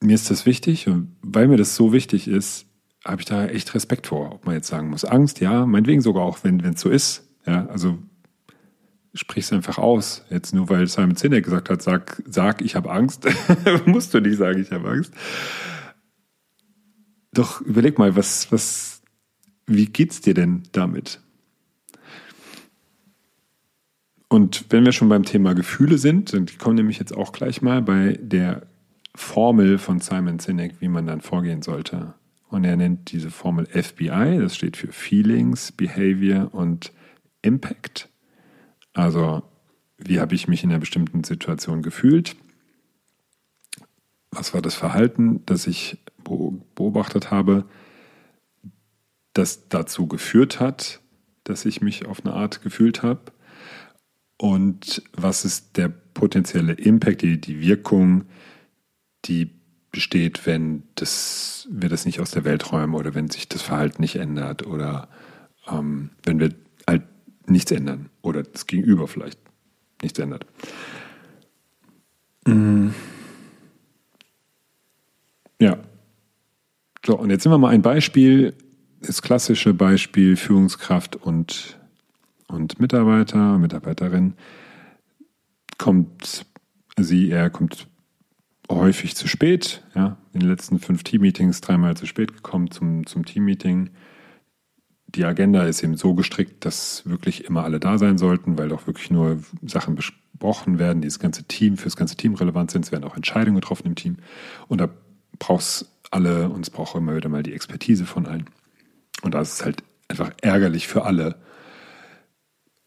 mir 0.00 0.14
ist 0.14 0.30
das 0.30 0.46
wichtig 0.46 0.88
und 0.88 1.16
weil 1.22 1.48
mir 1.48 1.56
das 1.56 1.74
so 1.74 1.92
wichtig 1.92 2.28
ist, 2.28 2.66
habe 3.04 3.20
ich 3.20 3.26
da 3.26 3.46
echt 3.46 3.74
Respekt 3.74 4.08
vor, 4.08 4.32
ob 4.32 4.46
man 4.46 4.54
jetzt 4.54 4.68
sagen 4.68 4.90
muss, 4.90 5.04
Angst, 5.04 5.40
ja, 5.40 5.66
meinetwegen 5.66 6.00
sogar 6.00 6.24
auch, 6.24 6.38
wenn 6.42 6.60
es 6.60 6.80
so 6.80 6.90
ist. 6.90 7.28
Ja, 7.46 7.66
also 7.66 7.98
sprich 9.14 9.44
es 9.44 9.52
einfach 9.52 9.78
aus. 9.78 10.24
Jetzt 10.30 10.54
nur 10.54 10.68
weil 10.68 10.86
Simon 10.86 11.16
Sinek 11.16 11.44
gesagt 11.44 11.70
hat, 11.70 11.82
sag, 11.82 12.22
sag 12.26 12.62
ich 12.62 12.76
habe 12.76 12.90
Angst, 12.90 13.26
musst 13.86 14.14
du 14.14 14.20
nicht 14.20 14.36
sagen, 14.36 14.60
ich 14.60 14.70
habe 14.70 14.90
Angst. 14.90 15.12
Doch 17.32 17.60
überleg 17.60 17.98
mal, 17.98 18.16
was, 18.16 18.50
was, 18.52 19.02
wie 19.66 19.86
geht's 19.86 20.20
dir 20.20 20.34
denn 20.34 20.64
damit? 20.72 21.20
Und 24.28 24.66
wenn 24.70 24.84
wir 24.84 24.92
schon 24.92 25.08
beim 25.08 25.24
Thema 25.24 25.54
Gefühle 25.54 25.98
sind, 25.98 26.34
und 26.34 26.52
die 26.52 26.56
kommen 26.56 26.76
nämlich 26.76 26.98
jetzt 26.98 27.16
auch 27.16 27.32
gleich 27.32 27.62
mal 27.62 27.80
bei 27.80 28.18
der 28.20 28.67
Formel 29.18 29.78
von 29.78 29.98
Simon 29.98 30.38
Sinek, 30.38 30.80
wie 30.80 30.88
man 30.88 31.06
dann 31.06 31.20
vorgehen 31.20 31.60
sollte. 31.60 32.14
Und 32.48 32.64
er 32.64 32.76
nennt 32.76 33.10
diese 33.10 33.30
Formel 33.30 33.66
FBI, 33.66 34.38
das 34.40 34.54
steht 34.54 34.76
für 34.76 34.92
Feelings, 34.92 35.72
Behavior 35.72 36.54
und 36.54 36.92
Impact. 37.42 38.08
Also, 38.94 39.42
wie 39.98 40.20
habe 40.20 40.36
ich 40.36 40.46
mich 40.46 40.62
in 40.62 40.70
einer 40.70 40.78
bestimmten 40.78 41.24
Situation 41.24 41.82
gefühlt? 41.82 42.36
Was 44.30 44.54
war 44.54 44.62
das 44.62 44.76
Verhalten, 44.76 45.44
das 45.46 45.66
ich 45.66 45.98
beobachtet 46.74 47.30
habe, 47.30 47.64
das 49.34 49.68
dazu 49.68 50.06
geführt 50.06 50.60
hat, 50.60 51.00
dass 51.42 51.64
ich 51.64 51.80
mich 51.80 52.06
auf 52.06 52.24
eine 52.24 52.34
Art 52.34 52.62
gefühlt 52.62 53.02
habe? 53.02 53.32
Und 54.36 55.02
was 55.12 55.44
ist 55.44 55.76
der 55.76 55.88
potenzielle 55.88 56.74
Impact, 56.74 57.22
die, 57.22 57.40
die 57.40 57.60
Wirkung, 57.60 58.24
die 59.24 59.50
besteht, 59.90 60.46
wenn 60.46 60.82
das, 60.94 61.66
wir 61.70 61.88
das 61.88 62.04
nicht 62.04 62.20
aus 62.20 62.30
der 62.30 62.44
Welt 62.44 62.72
räumen 62.72 62.94
oder 62.94 63.14
wenn 63.14 63.30
sich 63.30 63.48
das 63.48 63.62
Verhalten 63.62 64.02
nicht 64.02 64.16
ändert 64.16 64.66
oder 64.66 65.08
ähm, 65.70 66.10
wenn 66.22 66.40
wir 66.40 66.54
halt 66.86 67.02
nichts 67.46 67.70
ändern 67.70 68.10
oder 68.22 68.42
das 68.42 68.66
Gegenüber 68.66 69.08
vielleicht 69.08 69.38
nichts 70.02 70.18
ändert. 70.18 70.46
Mhm. 72.46 72.94
Ja. 75.60 75.78
So, 77.04 77.18
und 77.18 77.30
jetzt 77.30 77.42
sind 77.42 77.52
wir 77.52 77.58
mal 77.58 77.70
ein 77.70 77.82
Beispiel, 77.82 78.54
das 79.00 79.22
klassische 79.22 79.74
Beispiel 79.74 80.36
Führungskraft 80.36 81.16
und, 81.16 81.78
und 82.48 82.80
Mitarbeiter, 82.80 83.58
Mitarbeiterin. 83.58 84.34
Kommt 85.78 86.44
sie, 86.98 87.30
er 87.30 87.50
kommt 87.50 87.88
häufig 88.68 89.16
zu 89.16 89.28
spät. 89.28 89.82
Ja, 89.94 90.16
in 90.32 90.40
den 90.40 90.48
letzten 90.48 90.78
fünf 90.78 91.02
Team-Meetings 91.02 91.60
dreimal 91.60 91.96
zu 91.96 92.06
spät 92.06 92.34
gekommen 92.34 92.70
zum, 92.70 93.06
zum 93.06 93.24
Team-Meeting. 93.24 93.90
Die 95.08 95.24
Agenda 95.24 95.64
ist 95.64 95.82
eben 95.82 95.96
so 95.96 96.14
gestrickt, 96.14 96.64
dass 96.64 97.08
wirklich 97.08 97.44
immer 97.44 97.64
alle 97.64 97.80
da 97.80 97.96
sein 97.96 98.18
sollten, 98.18 98.58
weil 98.58 98.68
doch 98.68 98.86
wirklich 98.86 99.10
nur 99.10 99.42
Sachen 99.62 99.94
besprochen 99.94 100.78
werden, 100.78 101.00
die 101.00 101.08
das 101.08 101.18
ganze 101.18 101.44
Team, 101.44 101.78
für 101.78 101.84
das 101.84 101.96
ganze 101.96 102.16
Team 102.16 102.34
relevant 102.34 102.70
sind. 102.70 102.84
Es 102.84 102.92
werden 102.92 103.04
auch 103.04 103.16
Entscheidungen 103.16 103.60
getroffen 103.60 103.86
im 103.86 103.94
Team. 103.94 104.18
Und 104.68 104.80
da 104.80 104.90
braucht 105.38 105.62
es 105.62 105.92
alle 106.10 106.50
und 106.50 106.60
es 106.60 106.70
braucht 106.70 106.94
immer 106.94 107.16
wieder 107.16 107.28
mal 107.28 107.42
die 107.42 107.54
Expertise 107.54 108.04
von 108.04 108.26
allen. 108.26 108.50
Und 109.22 109.34
da 109.34 109.40
ist 109.40 109.54
es 109.54 109.64
halt 109.64 109.82
einfach 110.08 110.30
ärgerlich 110.42 110.88
für 110.88 111.04
alle. 111.04 111.36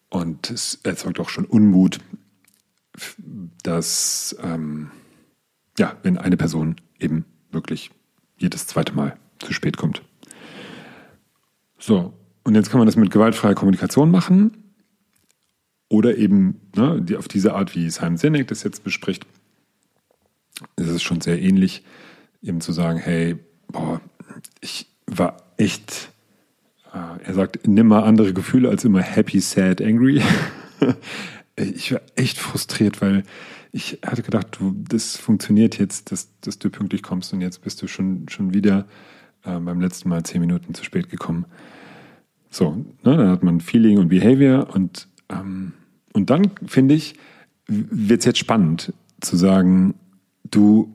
Und 0.08 0.50
es 0.50 0.78
erzeugt 0.84 1.18
auch 1.18 1.28
schon 1.28 1.44
Unmut, 1.44 1.98
dass 3.62 4.36
ähm, 4.42 4.90
ja, 5.78 5.96
wenn 6.02 6.18
eine 6.18 6.36
Person 6.36 6.76
eben 6.98 7.24
wirklich 7.50 7.90
jedes 8.36 8.66
zweite 8.66 8.92
Mal 8.92 9.16
zu 9.38 9.52
spät 9.52 9.76
kommt. 9.76 10.02
So, 11.78 12.12
und 12.44 12.54
jetzt 12.54 12.70
kann 12.70 12.78
man 12.78 12.86
das 12.86 12.96
mit 12.96 13.10
gewaltfreier 13.10 13.54
Kommunikation 13.54 14.10
machen 14.10 14.74
oder 15.88 16.16
eben 16.16 16.60
ne, 16.76 17.00
die, 17.02 17.16
auf 17.16 17.28
diese 17.28 17.54
Art, 17.54 17.74
wie 17.74 17.90
Simon 17.90 18.16
Sinek 18.16 18.48
das 18.48 18.62
jetzt 18.62 18.84
bespricht. 18.84 19.26
Es 20.76 20.88
ist 20.88 21.02
schon 21.02 21.20
sehr 21.20 21.40
ähnlich, 21.40 21.84
eben 22.40 22.60
zu 22.60 22.72
sagen, 22.72 22.98
hey, 22.98 23.36
boah, 23.68 24.00
ich 24.60 24.86
war 25.06 25.36
echt, 25.56 26.10
äh, 26.92 27.24
er 27.24 27.34
sagt, 27.34 27.66
nimm 27.66 27.88
mal 27.88 28.04
andere 28.04 28.32
Gefühle 28.32 28.68
als 28.68 28.84
immer 28.84 29.02
happy, 29.02 29.40
sad, 29.40 29.80
angry. 29.80 30.22
ich 31.56 31.92
war 31.92 32.00
echt 32.16 32.38
frustriert, 32.38 33.00
weil 33.02 33.24
ich 33.72 33.98
hatte 34.04 34.22
gedacht, 34.22 34.58
du, 34.58 34.74
das 34.86 35.16
funktioniert 35.16 35.78
jetzt, 35.78 36.12
dass, 36.12 36.28
dass 36.42 36.58
du 36.58 36.70
pünktlich 36.70 37.02
kommst 37.02 37.32
und 37.32 37.40
jetzt 37.40 37.62
bist 37.62 37.80
du 37.80 37.88
schon, 37.88 38.28
schon 38.28 38.52
wieder 38.52 38.86
äh, 39.44 39.58
beim 39.58 39.80
letzten 39.80 40.10
Mal 40.10 40.22
zehn 40.24 40.42
Minuten 40.42 40.74
zu 40.74 40.84
spät 40.84 41.08
gekommen. 41.08 41.46
So, 42.50 42.72
ne, 43.02 43.16
dann 43.16 43.30
hat 43.30 43.42
man 43.42 43.62
Feeling 43.62 43.98
und 43.98 44.08
Behavior 44.08 44.68
und, 44.74 45.08
ähm, 45.30 45.72
und 46.12 46.28
dann, 46.28 46.50
finde 46.66 46.94
ich, 46.94 47.14
wird 47.66 48.20
es 48.20 48.26
jetzt 48.26 48.38
spannend 48.38 48.92
zu 49.22 49.36
sagen, 49.36 49.94
du, 50.44 50.94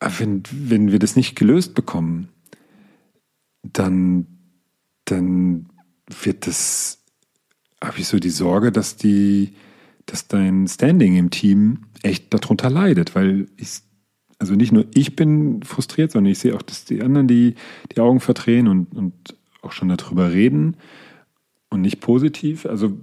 äh, 0.00 0.10
wenn, 0.18 0.42
wenn 0.50 0.92
wir 0.92 0.98
das 0.98 1.16
nicht 1.16 1.34
gelöst 1.34 1.74
bekommen, 1.74 2.28
dann, 3.62 4.26
dann 5.06 5.70
wird 6.22 6.46
das, 6.46 6.98
habe 7.82 8.00
ich 8.00 8.06
so 8.06 8.18
die 8.18 8.28
Sorge, 8.28 8.70
dass 8.70 8.96
die, 8.96 9.54
dass 10.06 10.28
dein 10.28 10.66
Standing 10.66 11.16
im 11.16 11.30
Team 11.30 11.86
echt 12.02 12.32
darunter 12.32 12.70
leidet, 12.70 13.14
weil 13.14 13.46
ich, 13.56 13.80
also 14.38 14.54
nicht 14.54 14.72
nur 14.72 14.86
ich 14.94 15.16
bin 15.16 15.62
frustriert, 15.62 16.12
sondern 16.12 16.32
ich 16.32 16.38
sehe 16.38 16.54
auch, 16.54 16.62
dass 16.62 16.84
die 16.84 17.02
anderen 17.02 17.28
die, 17.28 17.54
die 17.94 18.00
Augen 18.00 18.20
verdrehen 18.20 18.68
und, 18.68 18.92
und 18.94 19.14
auch 19.62 19.72
schon 19.72 19.88
darüber 19.88 20.32
reden 20.32 20.76
und 21.70 21.80
nicht 21.80 22.00
positiv. 22.00 22.66
Also, 22.66 22.98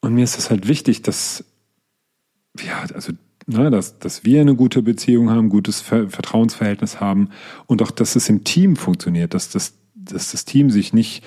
und 0.00 0.14
mir 0.14 0.24
ist 0.24 0.38
es 0.38 0.50
halt 0.50 0.68
wichtig, 0.68 1.02
dass, 1.02 1.44
ja, 2.60 2.84
also, 2.94 3.12
na, 3.46 3.64
ne, 3.64 3.70
dass, 3.70 3.98
dass 3.98 4.24
wir 4.24 4.40
eine 4.40 4.54
gute 4.54 4.82
Beziehung 4.82 5.30
haben, 5.30 5.48
gutes 5.48 5.80
Vertrauensverhältnis 5.80 7.00
haben 7.00 7.30
und 7.66 7.82
auch, 7.82 7.90
dass 7.90 8.14
es 8.14 8.28
im 8.28 8.44
Team 8.44 8.76
funktioniert, 8.76 9.34
dass 9.34 9.48
das, 9.48 9.74
dass 9.94 10.30
das 10.30 10.44
Team 10.44 10.70
sich 10.70 10.92
nicht 10.92 11.24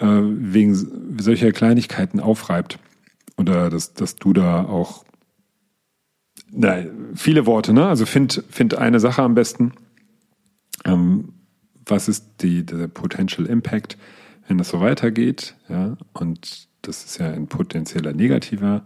äh, 0.00 0.06
wegen 0.06 1.18
solcher 1.20 1.52
Kleinigkeiten 1.52 2.20
aufreibt. 2.20 2.78
Oder 3.36 3.70
dass, 3.70 3.94
dass 3.94 4.16
du 4.16 4.32
da 4.32 4.64
auch 4.64 5.04
na, 6.52 6.84
viele 7.14 7.46
Worte, 7.46 7.72
ne? 7.72 7.86
Also 7.86 8.06
find, 8.06 8.44
find 8.50 8.74
eine 8.74 9.00
Sache 9.00 9.22
am 9.22 9.34
besten. 9.34 9.72
Ähm, 10.84 11.32
was 11.86 12.08
ist 12.08 12.42
die, 12.42 12.64
der 12.64 12.88
Potential 12.88 13.46
Impact, 13.46 13.96
wenn 14.48 14.58
das 14.58 14.70
so 14.70 14.80
weitergeht? 14.80 15.54
Ja, 15.68 15.96
und 16.12 16.68
das 16.82 17.04
ist 17.04 17.18
ja 17.18 17.30
ein 17.30 17.46
potenzieller 17.46 18.12
negativer, 18.12 18.84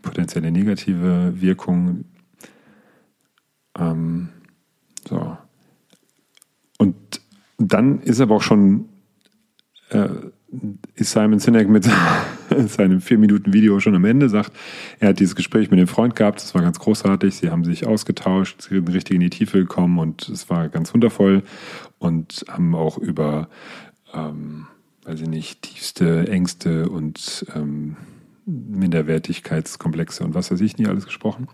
potenzielle 0.00 0.50
negative 0.50 1.34
Wirkung. 1.40 2.04
Ähm, 3.78 4.28
so. 5.08 5.36
Und 6.78 6.96
dann 7.58 8.00
ist 8.00 8.20
aber 8.20 8.36
auch 8.36 8.42
schon 8.42 8.88
äh, 9.90 10.08
ist 10.94 11.12
Simon 11.12 11.38
Sinek 11.38 11.68
mit 11.68 11.88
seinem 12.66 13.00
vier 13.00 13.18
Minuten 13.18 13.52
Video 13.52 13.80
schon 13.80 13.94
am 13.94 14.04
Ende, 14.04 14.28
sagt, 14.28 14.52
er 14.98 15.10
hat 15.10 15.20
dieses 15.20 15.34
Gespräch 15.34 15.70
mit 15.70 15.80
dem 15.80 15.86
Freund 15.86 16.14
gehabt, 16.14 16.42
das 16.42 16.54
war 16.54 16.62
ganz 16.62 16.78
großartig, 16.78 17.34
sie 17.34 17.50
haben 17.50 17.64
sich 17.64 17.86
ausgetauscht, 17.86 18.62
sind 18.62 18.92
richtig 18.92 19.14
in 19.14 19.20
die 19.20 19.30
Tiefe 19.30 19.58
gekommen 19.58 19.98
und 19.98 20.28
es 20.28 20.50
war 20.50 20.68
ganz 20.68 20.92
wundervoll 20.92 21.42
und 21.98 22.44
haben 22.48 22.74
auch 22.74 22.98
über, 22.98 23.48
ähm, 24.12 24.66
weiß 25.04 25.22
ich 25.22 25.28
nicht, 25.28 25.62
tiefste 25.62 26.28
Ängste 26.28 26.88
und 26.88 27.46
ähm, 27.54 27.96
Minderwertigkeitskomplexe 28.44 30.24
und 30.24 30.34
was 30.34 30.50
weiß 30.50 30.60
ich 30.60 30.76
nicht 30.76 30.88
alles 30.88 31.06
gesprochen. 31.06 31.48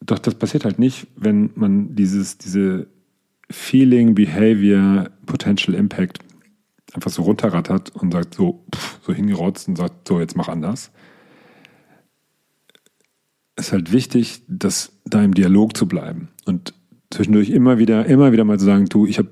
Doch 0.00 0.18
das 0.18 0.34
passiert 0.34 0.64
halt 0.64 0.78
nicht, 0.78 1.06
wenn 1.16 1.50
man 1.54 1.94
dieses, 1.94 2.38
diese 2.38 2.88
Feeling, 3.50 4.14
Behavior, 4.14 5.10
Potential 5.26 5.74
Impact 5.74 6.18
einfach 6.94 7.10
so 7.10 7.22
runterrattert 7.22 7.94
und 7.96 8.12
sagt 8.12 8.34
so, 8.34 8.64
pff, 8.74 9.00
so 9.02 9.12
hingerotzt 9.12 9.68
und 9.68 9.76
sagt, 9.76 10.08
so, 10.08 10.20
jetzt 10.20 10.36
mach 10.36 10.48
anders. 10.48 10.90
Ist 13.56 13.72
halt 13.72 13.92
wichtig, 13.92 14.42
dass 14.48 14.92
da 15.04 15.22
im 15.22 15.34
Dialog 15.34 15.76
zu 15.76 15.86
bleiben 15.86 16.28
und 16.46 16.74
zwischendurch 17.10 17.50
immer 17.50 17.78
wieder, 17.78 18.06
immer 18.06 18.32
wieder 18.32 18.44
mal 18.44 18.58
zu 18.58 18.64
sagen, 18.64 18.86
du, 18.86 19.06
ich 19.06 19.18
habe 19.18 19.30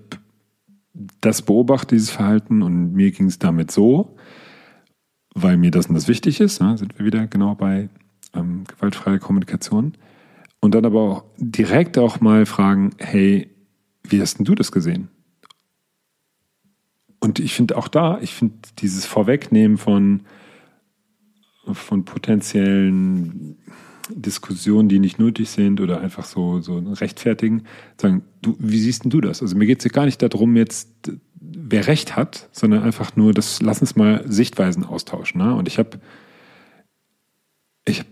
das 1.20 1.42
beobachtet, 1.42 1.92
dieses 1.92 2.11
Verhalten 2.11 2.62
und 2.62 2.92
mir 2.92 3.11
ging 3.11 3.26
es 3.26 3.38
damit 3.38 3.70
so, 3.70 4.16
weil 5.35 5.56
mir 5.56 5.70
das 5.70 5.87
und 5.87 5.94
das 5.94 6.08
wichtig 6.08 6.40
ist. 6.40 6.61
Ne? 6.61 6.78
Sind 6.78 6.99
wir 6.99 7.04
wieder 7.04 7.26
genau 7.26 7.54
bei 7.54 7.90
ähm, 8.35 8.64
gewaltfreier 8.64 9.18
Kommunikation. 9.18 9.92
Und 10.61 10.75
dann 10.75 10.85
aber 10.85 11.00
auch 11.00 11.25
direkt 11.37 11.99
auch 11.99 12.20
mal 12.20 12.46
fragen, 12.46 12.90
hey, 12.99 13.50
wie 14.11 14.21
hast 14.21 14.39
denn 14.39 14.45
du 14.45 14.55
das 14.55 14.73
gesehen? 14.73 15.09
Und 17.21 17.39
ich 17.39 17.55
finde 17.55 17.77
auch 17.77 17.89
da, 17.89 18.19
ich 18.21 18.35
finde 18.35 18.57
dieses 18.79 19.07
Vorwegnehmen 19.07 19.79
von, 19.79 20.23
von 21.73 22.05
potenziellen 22.05 23.57
Diskussionen, 24.11 24.89
die 24.89 24.99
nicht 24.99 25.19
nötig 25.19 25.51
sind 25.51 25.81
oder 25.81 26.01
einfach 26.01 26.25
so, 26.25 26.61
so 26.61 26.79
rechtfertigen, 26.79 27.65
sagen, 28.01 28.23
du, 28.43 28.57
wie 28.59 28.79
siehst 28.79 29.05
denn 29.05 29.11
du 29.11 29.21
das? 29.21 29.43
Also 29.43 29.57
mir 29.57 29.67
geht 29.67 29.79
es 29.79 29.85
ja 29.85 29.91
gar 29.91 30.05
nicht 30.05 30.23
darum, 30.23 30.57
jetzt 30.57 31.11
wer 31.41 31.87
recht 31.87 32.17
hat, 32.17 32.49
sondern 32.53 32.83
einfach 32.83 33.17
nur, 33.17 33.33
das, 33.33 33.61
lass 33.61 33.81
uns 33.81 33.97
mal 33.97 34.25
Sichtweisen 34.27 34.85
austauschen. 34.85 35.41
Ne? 35.41 35.55
Und 35.55 35.69
ich 35.69 35.79
habe 35.79 35.99
ich 37.85 38.01
hab 38.01 38.07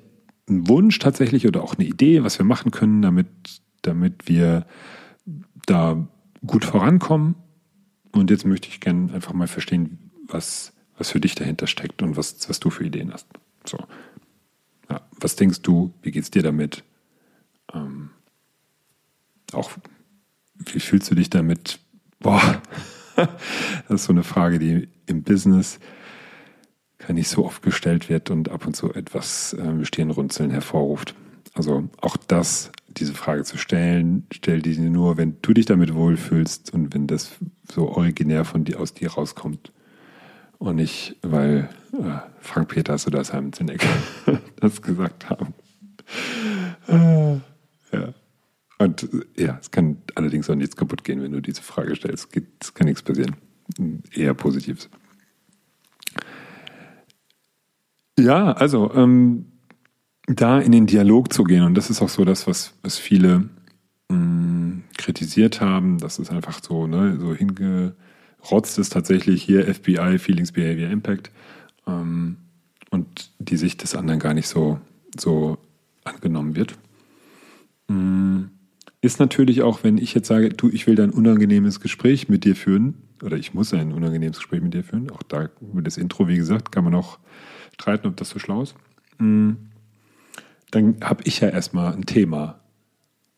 einen 0.49 0.69
Wunsch 0.69 0.99
tatsächlich 0.99 1.47
oder 1.47 1.63
auch 1.63 1.77
eine 1.77 1.87
Idee, 1.87 2.25
was 2.25 2.39
wir 2.39 2.47
machen 2.47 2.71
können, 2.71 3.03
damit, 3.03 3.29
damit 3.83 4.29
wir 4.29 4.67
da 5.67 6.07
gut 6.47 6.65
vorankommen. 6.65 7.37
Und 8.13 8.31
jetzt 8.31 8.45
möchte 8.47 8.69
ich 8.69 8.81
gerne 8.81 9.13
einfach 9.13 9.33
mal 9.33 9.49
verstehen, 9.49 10.11
was, 10.27 10.73
was 10.97 11.11
für 11.11 11.21
dich 11.21 11.35
dahinter 11.35 11.67
steckt 11.67 12.03
und 12.03 12.17
was, 12.17 12.49
was 12.49 12.61
du 12.61 12.71
für 12.71 12.85
Ideen 12.85 13.13
hast. 13.13 13.27
So. 13.65 13.79
Ja, 14.89 15.01
was 15.19 15.37
denkst 15.37 15.63
du? 15.63 15.93
Wie 16.03 16.11
geht 16.11 16.23
es 16.23 16.31
dir 16.31 16.43
damit? 16.43 16.85
Ähm, 17.73 18.11
auch, 19.53 19.71
wie 20.55 20.81
fühlst 20.81 21.11
du 21.11 21.15
dich 21.15 21.31
damit? 21.31 21.81
Boah, 22.21 22.63
das 23.17 23.31
ist 23.89 24.05
so 24.05 24.13
eine 24.13 24.25
Frage, 24.25 24.59
die 24.59 24.89
im 25.07 25.23
Business 25.23 25.79
gar 26.99 27.13
nicht 27.13 27.29
so 27.29 27.45
oft 27.45 27.63
gestellt 27.63 28.09
wird 28.09 28.31
und 28.31 28.49
ab 28.49 28.67
und 28.67 28.75
zu 28.75 28.93
etwas 28.95 29.53
äh, 29.55 29.85
Stirnrunzeln 29.85 30.51
hervorruft. 30.51 31.15
Also 31.55 31.89
auch 32.01 32.17
das 32.17 32.73
diese 32.89 33.15
Frage 33.15 33.45
zu 33.45 33.59
stellen, 33.59 34.27
stell 34.33 34.63
die 34.63 34.79
nur, 34.79 35.17
wenn 35.17 35.37
du 35.43 35.53
dich 35.53 35.67
damit 35.67 35.95
wohlfühlst 35.95 36.73
und 36.73 36.95
wenn 36.95 37.07
das 37.07 37.33
so 37.71 37.89
originär 37.89 38.45
von 38.45 38.65
dir 38.65 38.81
aus 38.81 38.95
dir 38.95 39.13
rauskommt. 39.13 39.73
Und 40.59 40.77
nicht, 40.77 41.17
weil 41.23 41.69
äh, 41.93 42.19
Frank 42.41 42.69
Peters 42.69 43.07
oder 43.07 43.25
Simon 43.25 43.53
Sinek 43.53 43.85
das 44.61 44.81
gesagt 44.81 45.29
haben. 45.29 45.55
Äh, 46.89 47.35
ja. 47.97 48.15
Und 48.79 49.09
ja, 49.37 49.59
es 49.61 49.71
kann 49.71 49.99
allerdings 50.15 50.49
auch 50.51 50.55
nichts 50.55 50.77
kaputt 50.77 51.05
gehen, 51.05 51.23
wenn 51.23 51.33
du 51.33 51.41
diese 51.41 51.63
Frage 51.63 51.95
stellst. 51.97 52.29
Es 52.61 52.75
kann 52.75 52.87
nichts 52.87 53.03
passieren. 53.03 53.37
Eher 54.13 54.35
Positives. 54.35 54.89
Ja, 58.19 58.53
also 58.53 58.93
ähm, 58.95 59.47
da 60.27 60.61
in 60.61 60.73
den 60.73 60.87
Dialog 60.87 61.33
zu 61.33 61.45
gehen. 61.45 61.63
Und 61.63 61.75
das 61.75 61.91
ist 61.91 62.03
auch 62.03 62.09
so 62.09 62.25
das, 62.25 62.47
was, 62.47 62.75
was 62.83 62.99
viele 62.99 63.49
mh, 64.09 64.17
mm, 64.17 64.85
kritisiert 64.97 65.61
haben. 65.61 65.99
Das 65.99 66.19
ist 66.19 66.31
einfach 66.31 66.63
so, 66.63 66.87
ne, 66.87 67.19
so 67.21 67.35
hingerotzt 67.35 68.79
ist 68.79 68.93
tatsächlich 68.93 69.43
hier 69.43 69.73
FBI, 69.73 70.19
Feelings, 70.19 70.53
Behavior, 70.53 70.91
Impact. 70.91 71.31
Ähm, 71.87 72.37
und 72.91 73.31
die 73.39 73.57
Sicht 73.57 73.83
des 73.83 73.95
anderen 73.95 74.21
gar 74.21 74.35
nicht 74.35 74.49
so, 74.49 74.81
so 75.19 75.59
angenommen 76.05 76.57
wird. 76.57 76.77
Mm, 77.89 78.45
ist 79.01 79.21
natürlich 79.21 79.63
auch, 79.63 79.83
wenn 79.83 79.99
ich 79.99 80.15
jetzt 80.15 80.29
sage, 80.29 80.51
du, 80.51 80.71
ich 80.71 80.87
will 80.87 80.99
ein 81.01 81.11
unangenehmes 81.11 81.81
Gespräch 81.81 82.29
mit 82.29 82.45
dir 82.45 82.57
führen, 82.57 82.95
oder 83.23 83.37
ich 83.37 83.53
muss 83.53 83.75
ein 83.75 83.93
unangenehmes 83.93 84.39
Gespräch 84.39 84.63
mit 84.63 84.75
dir 84.75 84.85
führen, 84.85 85.11
auch 85.11 85.23
da 85.23 85.51
über 85.61 85.83
das 85.83 85.97
Intro, 85.97 86.29
wie 86.29 86.37
gesagt, 86.37 86.73
kann 86.73 86.85
man 86.85 86.95
auch 86.95 87.19
streiten, 87.75 88.07
ob 88.07 88.17
das 88.17 88.31
so 88.31 88.39
schlau 88.39 88.63
ist. 88.63 88.75
Mm, 89.19 89.53
dann 90.75 90.97
habe 91.03 91.23
ich 91.25 91.41
ja 91.41 91.49
erstmal 91.49 91.93
ein 91.93 92.07
Thema. 92.07 92.61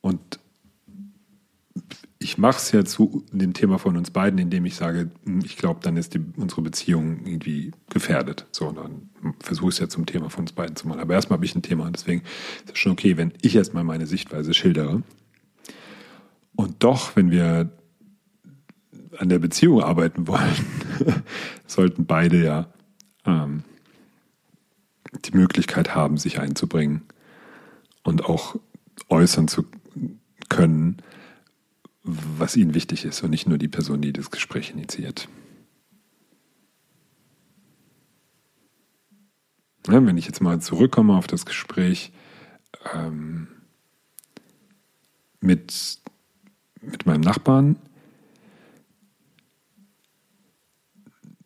Und 0.00 0.40
ich 2.18 2.38
mache 2.38 2.56
es 2.56 2.72
ja 2.72 2.84
zu 2.84 3.24
dem 3.30 3.52
Thema 3.52 3.78
von 3.78 3.96
uns 3.96 4.10
beiden, 4.10 4.38
indem 4.38 4.64
ich 4.64 4.74
sage, 4.74 5.10
hm, 5.24 5.40
ich 5.44 5.56
glaube, 5.56 5.80
dann 5.82 5.96
ist 5.96 6.14
die, 6.14 6.24
unsere 6.36 6.62
Beziehung 6.62 7.26
irgendwie 7.26 7.72
gefährdet. 7.90 8.46
So, 8.52 8.72
dann 8.72 9.10
versuche 9.40 9.68
ich 9.68 9.74
es 9.74 9.80
ja 9.80 9.88
zum 9.88 10.06
Thema 10.06 10.30
von 10.30 10.42
uns 10.42 10.52
beiden 10.52 10.76
zu 10.76 10.88
machen. 10.88 11.00
Aber 11.00 11.14
erstmal 11.14 11.36
habe 11.36 11.44
ich 11.44 11.54
ein 11.54 11.62
Thema 11.62 11.84
und 11.84 11.94
deswegen 11.94 12.22
ist 12.64 12.72
es 12.72 12.78
schon 12.78 12.92
okay, 12.92 13.16
wenn 13.16 13.32
ich 13.42 13.54
erstmal 13.54 13.84
meine 13.84 14.06
Sichtweise 14.06 14.54
schildere. 14.54 15.02
Und 16.54 16.82
doch, 16.82 17.16
wenn 17.16 17.30
wir 17.30 17.70
an 19.18 19.28
der 19.28 19.38
Beziehung 19.38 19.82
arbeiten 19.82 20.26
wollen, 20.26 20.56
sollten 21.66 22.06
beide 22.06 22.42
ja 22.42 22.66
ähm, 23.26 23.62
die 25.26 25.36
Möglichkeit 25.36 25.94
haben, 25.94 26.16
sich 26.16 26.40
einzubringen 26.40 27.02
und 28.06 28.24
auch 28.24 28.56
äußern 29.08 29.48
zu 29.48 29.66
können, 30.48 31.02
was 32.02 32.56
ihnen 32.56 32.72
wichtig 32.72 33.04
ist 33.04 33.22
und 33.22 33.30
nicht 33.30 33.48
nur 33.48 33.58
die 33.58 33.68
Person, 33.68 34.00
die 34.00 34.12
das 34.12 34.30
Gespräch 34.30 34.70
initiiert. 34.70 35.28
Ja, 39.88 40.04
wenn 40.04 40.16
ich 40.16 40.26
jetzt 40.26 40.40
mal 40.40 40.60
zurückkomme 40.60 41.16
auf 41.16 41.26
das 41.26 41.46
Gespräch 41.46 42.12
ähm, 42.94 43.48
mit, 45.40 45.98
mit 46.80 47.06
meinem 47.06 47.20
Nachbarn, 47.20 47.76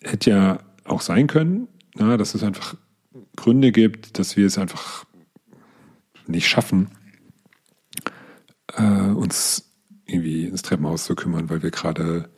hätte 0.03 0.31
ja 0.31 0.59
auch 0.85 1.01
sein 1.01 1.27
können, 1.27 1.68
na, 1.94 2.16
dass 2.16 2.35
es 2.35 2.42
einfach 2.42 2.77
Gründe 3.37 3.73
gibt, 3.73 4.18
dass 4.18 4.37
wir 4.37 4.46
es 4.46 4.59
einfach 4.59 5.07
nicht 6.26 6.48
schaffen, 6.48 6.88
äh, 8.76 8.83
uns 8.83 9.70
irgendwie 10.06 10.44
ins 10.46 10.62
Treppenhaus 10.62 11.04
zu 11.04 11.14
kümmern, 11.14 11.50
weil 11.50 11.62
wir 11.62 11.70
gerade, 11.70 12.28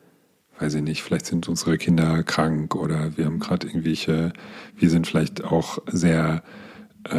weiß 0.59 0.75
ich 0.75 0.83
nicht, 0.83 1.03
vielleicht 1.03 1.27
sind 1.27 1.49
unsere 1.49 1.79
Kinder 1.79 2.23
krank 2.23 2.75
oder 2.75 3.17
wir 3.17 3.25
haben 3.25 3.39
gerade 3.39 3.67
irgendwelche, 3.67 4.33
wir 4.77 4.91
sind 4.91 5.07
vielleicht 5.07 5.45
auch 5.45 5.79
sehr, 5.87 6.43
äh, 7.05 7.15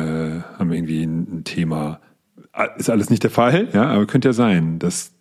haben 0.57 0.71
irgendwie 0.71 1.03
ein, 1.03 1.39
ein 1.39 1.43
Thema. 1.43 1.99
Ist 2.77 2.89
alles 2.89 3.09
nicht 3.09 3.23
der 3.23 3.31
Fall, 3.31 3.69
ja, 3.73 3.87
aber 3.87 4.05
könnte 4.05 4.29
ja 4.29 4.33
sein, 4.33 4.79
dass 4.79 5.13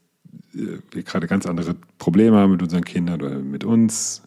äh, 0.54 0.78
wir 0.90 1.02
gerade 1.02 1.26
ganz 1.26 1.46
andere 1.46 1.74
Probleme 1.98 2.36
haben 2.36 2.52
mit 2.52 2.62
unseren 2.62 2.84
Kindern 2.84 3.22
oder 3.22 3.38
mit 3.38 3.64
uns. 3.64 4.22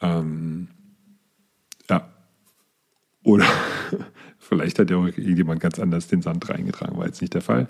Ähm, 0.00 0.68
ja. 1.88 2.08
Oder 3.22 3.46
Vielleicht 4.52 4.78
hat 4.78 4.90
ja 4.90 4.98
auch 4.98 5.06
irgendjemand 5.06 5.60
ganz 5.60 5.78
anders 5.78 6.08
den 6.08 6.20
Sand 6.20 6.46
reingetragen, 6.50 6.98
war 6.98 7.06
jetzt 7.06 7.22
nicht 7.22 7.32
der 7.32 7.40
Fall. 7.40 7.68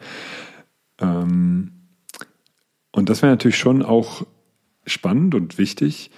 Ähm, 0.99 1.71
und 2.91 3.09
das 3.09 3.23
wäre 3.23 3.31
natürlich 3.31 3.57
schon 3.57 3.85
auch 3.85 4.27
spannend 4.85 5.37
und 5.37 5.59
wichtig, 5.59 6.11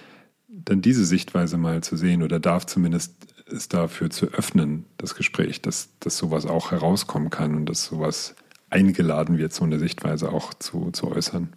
dann 0.47 0.81
diese 0.81 1.05
Sichtweise 1.05 1.57
mal 1.57 1.83
zu 1.83 1.97
sehen 1.97 2.23
oder 2.23 2.39
darf 2.39 2.65
zumindest 2.65 3.13
es 3.45 3.69
dafür 3.69 4.09
zu 4.09 4.25
öffnen, 4.29 4.85
das 4.97 5.13
Gespräch, 5.13 5.61
dass, 5.61 5.89
dass 5.99 6.17
sowas 6.17 6.47
auch 6.47 6.71
herauskommen 6.71 7.29
kann 7.29 7.53
und 7.53 7.67
dass 7.67 7.85
sowas 7.85 8.35
eingeladen 8.71 9.37
wird, 9.37 9.53
so 9.53 9.65
eine 9.65 9.77
Sichtweise 9.77 10.31
auch 10.31 10.55
zu, 10.55 10.89
zu 10.89 11.11
äußern. 11.11 11.53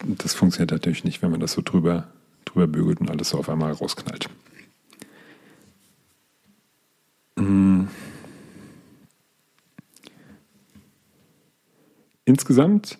Das 0.00 0.32
funktioniert 0.32 0.70
natürlich 0.70 1.04
nicht, 1.04 1.20
wenn 1.20 1.30
man 1.30 1.40
das 1.40 1.52
so 1.52 1.60
drüber, 1.62 2.08
drüber 2.46 2.66
bügelt 2.66 3.02
und 3.02 3.10
alles 3.10 3.28
so 3.28 3.38
auf 3.38 3.50
einmal 3.50 3.72
rausknallt. 3.72 4.30
Insgesamt 12.30 12.96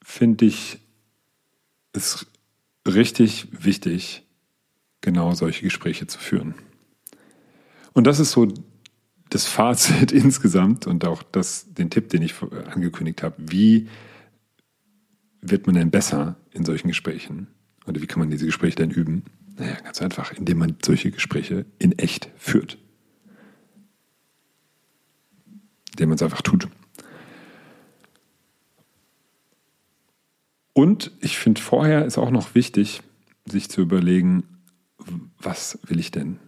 finde 0.00 0.44
ich 0.44 0.78
es 1.92 2.26
richtig 2.86 3.48
wichtig, 3.50 4.22
genau 5.00 5.34
solche 5.34 5.64
Gespräche 5.64 6.06
zu 6.06 6.20
führen. 6.20 6.54
Und 7.92 8.06
das 8.06 8.20
ist 8.20 8.30
so 8.30 8.46
das 9.30 9.46
Fazit 9.46 10.12
insgesamt 10.24 10.86
und 10.86 11.04
auch 11.04 11.24
das, 11.24 11.74
den 11.74 11.90
Tipp, 11.90 12.08
den 12.10 12.22
ich 12.22 12.40
angekündigt 12.40 13.24
habe. 13.24 13.34
Wie 13.38 13.88
wird 15.40 15.66
man 15.66 15.74
denn 15.74 15.90
besser 15.90 16.36
in 16.52 16.64
solchen 16.64 16.86
Gesprächen? 16.86 17.48
Oder 17.84 18.00
wie 18.00 18.06
kann 18.06 18.20
man 18.20 18.30
diese 18.30 18.46
Gespräche 18.46 18.76
denn 18.76 18.92
üben? 18.92 19.24
Naja, 19.58 19.74
ganz 19.80 20.00
einfach, 20.00 20.30
indem 20.30 20.58
man 20.58 20.76
solche 20.84 21.10
Gespräche 21.10 21.66
in 21.80 21.98
echt 21.98 22.30
führt. 22.36 22.78
Indem 25.90 26.10
man 26.10 26.16
es 26.16 26.22
einfach 26.22 26.42
tut. 26.42 26.68
Und 30.72 31.10
ich 31.20 31.38
finde, 31.38 31.60
vorher 31.60 32.04
ist 32.04 32.18
auch 32.18 32.30
noch 32.30 32.54
wichtig, 32.54 33.02
sich 33.44 33.68
zu 33.68 33.80
überlegen, 33.80 34.44
was 35.38 35.78
will 35.84 35.98
ich 35.98 36.10
denn? 36.10 36.38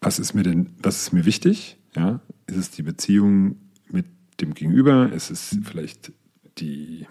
Was 0.00 0.18
ist 0.18 0.34
mir 0.34 0.42
denn, 0.42 0.74
was 0.82 1.02
ist 1.02 1.12
mir 1.12 1.24
wichtig? 1.24 1.76
Ja, 1.94 2.20
ist 2.46 2.56
es 2.56 2.70
die 2.70 2.82
Beziehung 2.82 3.56
mit 3.90 4.06
dem 4.40 4.54
Gegenüber? 4.54 5.12
Ist 5.12 5.30
es 5.30 5.58
vielleicht 5.64 6.12
die 6.58 7.06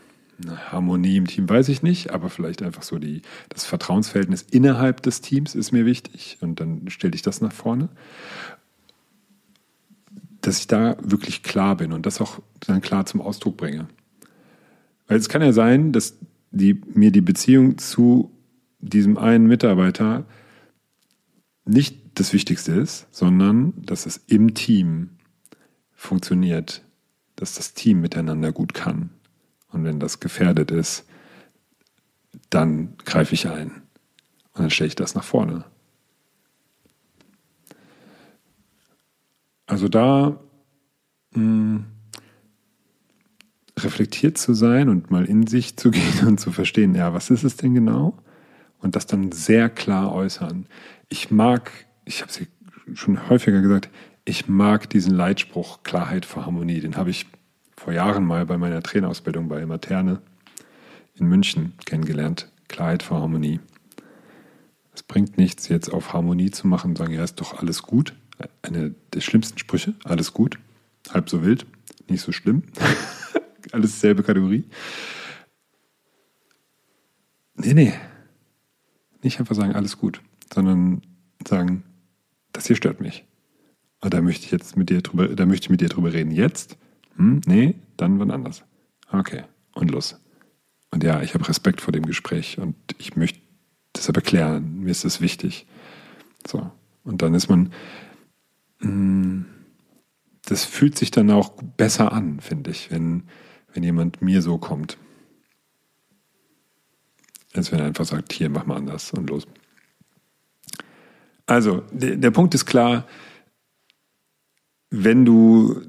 Harmonie 0.72 1.18
im 1.18 1.28
Team, 1.28 1.50
weiß 1.50 1.70
ich 1.70 1.82
nicht, 1.82 2.12
aber 2.12 2.30
vielleicht 2.30 2.62
einfach 2.62 2.84
so 2.84 3.00
die, 3.00 3.22
das 3.50 3.66
Vertrauensverhältnis 3.66 4.42
innerhalb 4.42 5.02
des 5.02 5.22
Teams 5.22 5.56
ist 5.56 5.72
mir 5.72 5.86
wichtig 5.86 6.38
und 6.42 6.60
dann 6.60 6.90
stelle 6.90 7.16
ich 7.16 7.22
das 7.22 7.42
nach 7.42 7.54
vorne. 7.54 7.90
Dass 10.42 10.60
ich 10.60 10.68
da 10.68 10.98
wirklich 11.02 11.42
klar 11.42 11.78
bin 11.78 11.94
und 11.94 12.06
das 12.06 12.22
auch 12.22 12.40
dann 12.60 12.82
klar 12.82 13.06
zum 13.06 13.22
Ausdruck 13.22 13.58
bringe. 13.58 13.88
Weil 15.08 15.18
es 15.18 15.30
kann 15.30 15.42
ja 15.42 15.54
sein, 15.54 15.92
dass 15.92 16.18
die, 16.52 16.82
mir 16.94 17.12
die 17.12 17.22
Beziehung 17.22 17.78
zu 17.78 18.32
diesem 18.80 19.18
einen 19.18 19.48
Mitarbeiter 19.48 20.26
nicht 21.66 22.20
das 22.20 22.34
Wichtigste 22.34 22.74
ist, 22.74 23.08
sondern 23.12 23.74
dass 23.78 24.06
es 24.06 24.18
im 24.28 24.54
Team 24.54 25.10
funktioniert, 25.92 26.84
dass 27.36 27.56
das 27.56 27.74
Team 27.74 28.02
miteinander 28.02 28.52
gut 28.52 28.74
kann. 28.74 29.10
Und 29.72 29.84
wenn 29.84 30.00
das 30.00 30.20
gefährdet 30.20 30.72
ist, 30.72 31.06
dann 32.50 32.96
greife 33.06 33.34
ich 33.34 33.48
ein 33.48 33.72
und 34.54 34.62
dann 34.62 34.70
stelle 34.70 34.88
ich 34.88 34.96
das 34.96 35.16
nach 35.16 35.24
vorne. 35.24 35.66
Also 39.66 39.90
da 39.90 40.40
mh, 41.32 41.36
hm, 41.36 41.86
reflektiert 43.86 44.38
zu 44.38 44.54
sein 44.54 44.90
und 44.90 45.12
mal 45.12 45.26
in 45.26 45.48
sich 45.48 45.78
zu 45.78 45.92
gehen 45.92 46.28
und 46.28 46.40
zu 46.40 46.52
verstehen, 46.52 46.96
ja, 46.96 47.14
was 47.14 47.30
ist 47.30 47.44
es 47.44 47.58
denn 47.58 47.74
genau? 47.74 48.18
Und 48.80 48.96
das 48.96 49.06
dann 49.08 49.32
sehr 49.32 49.70
klar 49.70 50.14
äußern. 50.14 50.68
Ich 51.10 51.32
mag, 51.32 51.72
ich 52.04 52.22
habe 52.22 52.32
es 52.32 53.00
schon 53.00 53.30
häufiger 53.30 53.62
gesagt, 53.62 53.90
ich 54.26 54.48
mag 54.48 54.90
diesen 54.90 55.14
Leitspruch 55.14 55.84
Klarheit 55.84 56.26
vor 56.26 56.46
Harmonie. 56.46 56.82
Den 56.82 56.98
habe 56.98 57.12
ich 57.12 57.28
vor 57.78 57.94
Jahren 57.94 58.26
mal 58.26 58.46
bei 58.46 58.58
meiner 58.58 58.82
Trainerausbildung 58.82 59.48
bei 59.48 59.66
Materne 59.66 60.22
in 61.16 61.28
München 61.28 61.74
kennengelernt. 61.86 62.52
Klarheit 62.68 63.04
vor 63.04 63.22
Harmonie. 63.22 63.60
Es 64.94 65.04
bringt 65.04 65.38
nichts, 65.38 65.68
jetzt 65.68 65.92
auf 65.92 66.14
Harmonie 66.14 66.52
zu 66.52 66.68
machen 66.68 66.92
und 66.92 66.98
sagen, 66.98 67.14
ja, 67.14 67.24
ist 67.24 67.40
doch 67.42 67.60
alles 67.60 67.84
gut. 67.84 68.14
Eine 68.62 68.96
der 69.14 69.22
schlimmsten 69.22 69.58
Sprüche, 69.58 69.94
alles 70.04 70.34
gut, 70.34 70.58
halb 71.12 71.30
so 71.30 71.44
wild, 71.44 71.66
nicht 72.10 72.22
so 72.22 72.32
schlimm. 72.32 72.64
alles 73.76 73.92
dieselbe 73.92 74.24
Kategorie. 74.24 74.64
Nee, 77.56 77.74
nee. 77.74 77.94
Nicht 79.22 79.40
einfach 79.40 79.56
sagen, 79.56 79.76
alles 79.76 79.98
gut, 79.98 80.22
sondern 80.54 81.02
sagen, 81.48 81.84
das 82.52 82.68
hier 82.68 82.76
stört 82.76 83.02
mich. 83.02 83.26
Und 84.02 84.14
da 84.14 84.22
möchte 84.22 84.46
ich 84.46 84.52
jetzt 84.52 84.78
mit 84.78 84.90
dir 84.90 85.02
drüber, 85.02 85.28
da 85.30 85.46
möchte 85.46 85.66
ich 85.66 85.70
mit 85.70 85.82
dir 85.82 85.90
drüber 85.90 86.14
reden. 86.14 86.32
Jetzt? 86.32 86.78
Hm, 87.16 87.42
nee, 87.46 87.76
dann 87.98 88.20
wann 88.20 88.32
anders. 88.32 88.64
Okay, 89.12 89.44
und 89.74 89.92
los. 89.92 90.20
Und 90.92 91.04
ja, 91.04 91.22
ich 91.22 91.34
habe 91.34 91.48
Respekt 91.48 91.82
vor 91.82 91.92
dem 91.92 92.06
Gespräch 92.06 92.58
und 92.58 92.76
ich 92.98 93.16
möchte 93.16 93.40
deshalb 93.96 94.18
erklären, 94.18 94.82
mir 94.82 94.92
ist 94.92 95.06
das 95.06 95.22
wichtig. 95.22 95.66
So. 96.48 96.72
Und 97.04 97.22
dann 97.22 97.34
ist 97.34 97.50
man, 97.50 97.72
hm, 98.80 99.46
das 100.46 100.66
fühlt 100.66 100.98
sich 100.98 101.12
dann 101.12 101.32
auch 101.32 101.50
besser 101.50 102.14
an, 102.14 102.40
finde 102.40 102.72
ich, 102.72 102.92
wenn, 102.92 103.24
wenn 103.76 103.84
jemand 103.84 104.22
mir 104.22 104.42
so 104.42 104.58
kommt. 104.58 104.98
Als 107.54 107.72
wenn 107.72 107.80
er 107.80 107.86
einfach 107.86 108.06
sagt, 108.06 108.34
hier, 108.34 108.50
mach 108.50 108.66
mal 108.66 108.78
anders 108.78 109.12
und 109.12 109.30
los. 109.30 109.46
Also, 111.46 111.84
der, 111.92 112.16
der 112.16 112.32
Punkt 112.32 112.56
ist 112.56 112.66
klar, 112.66 113.06
wenn 114.90 115.26
du 115.26 115.82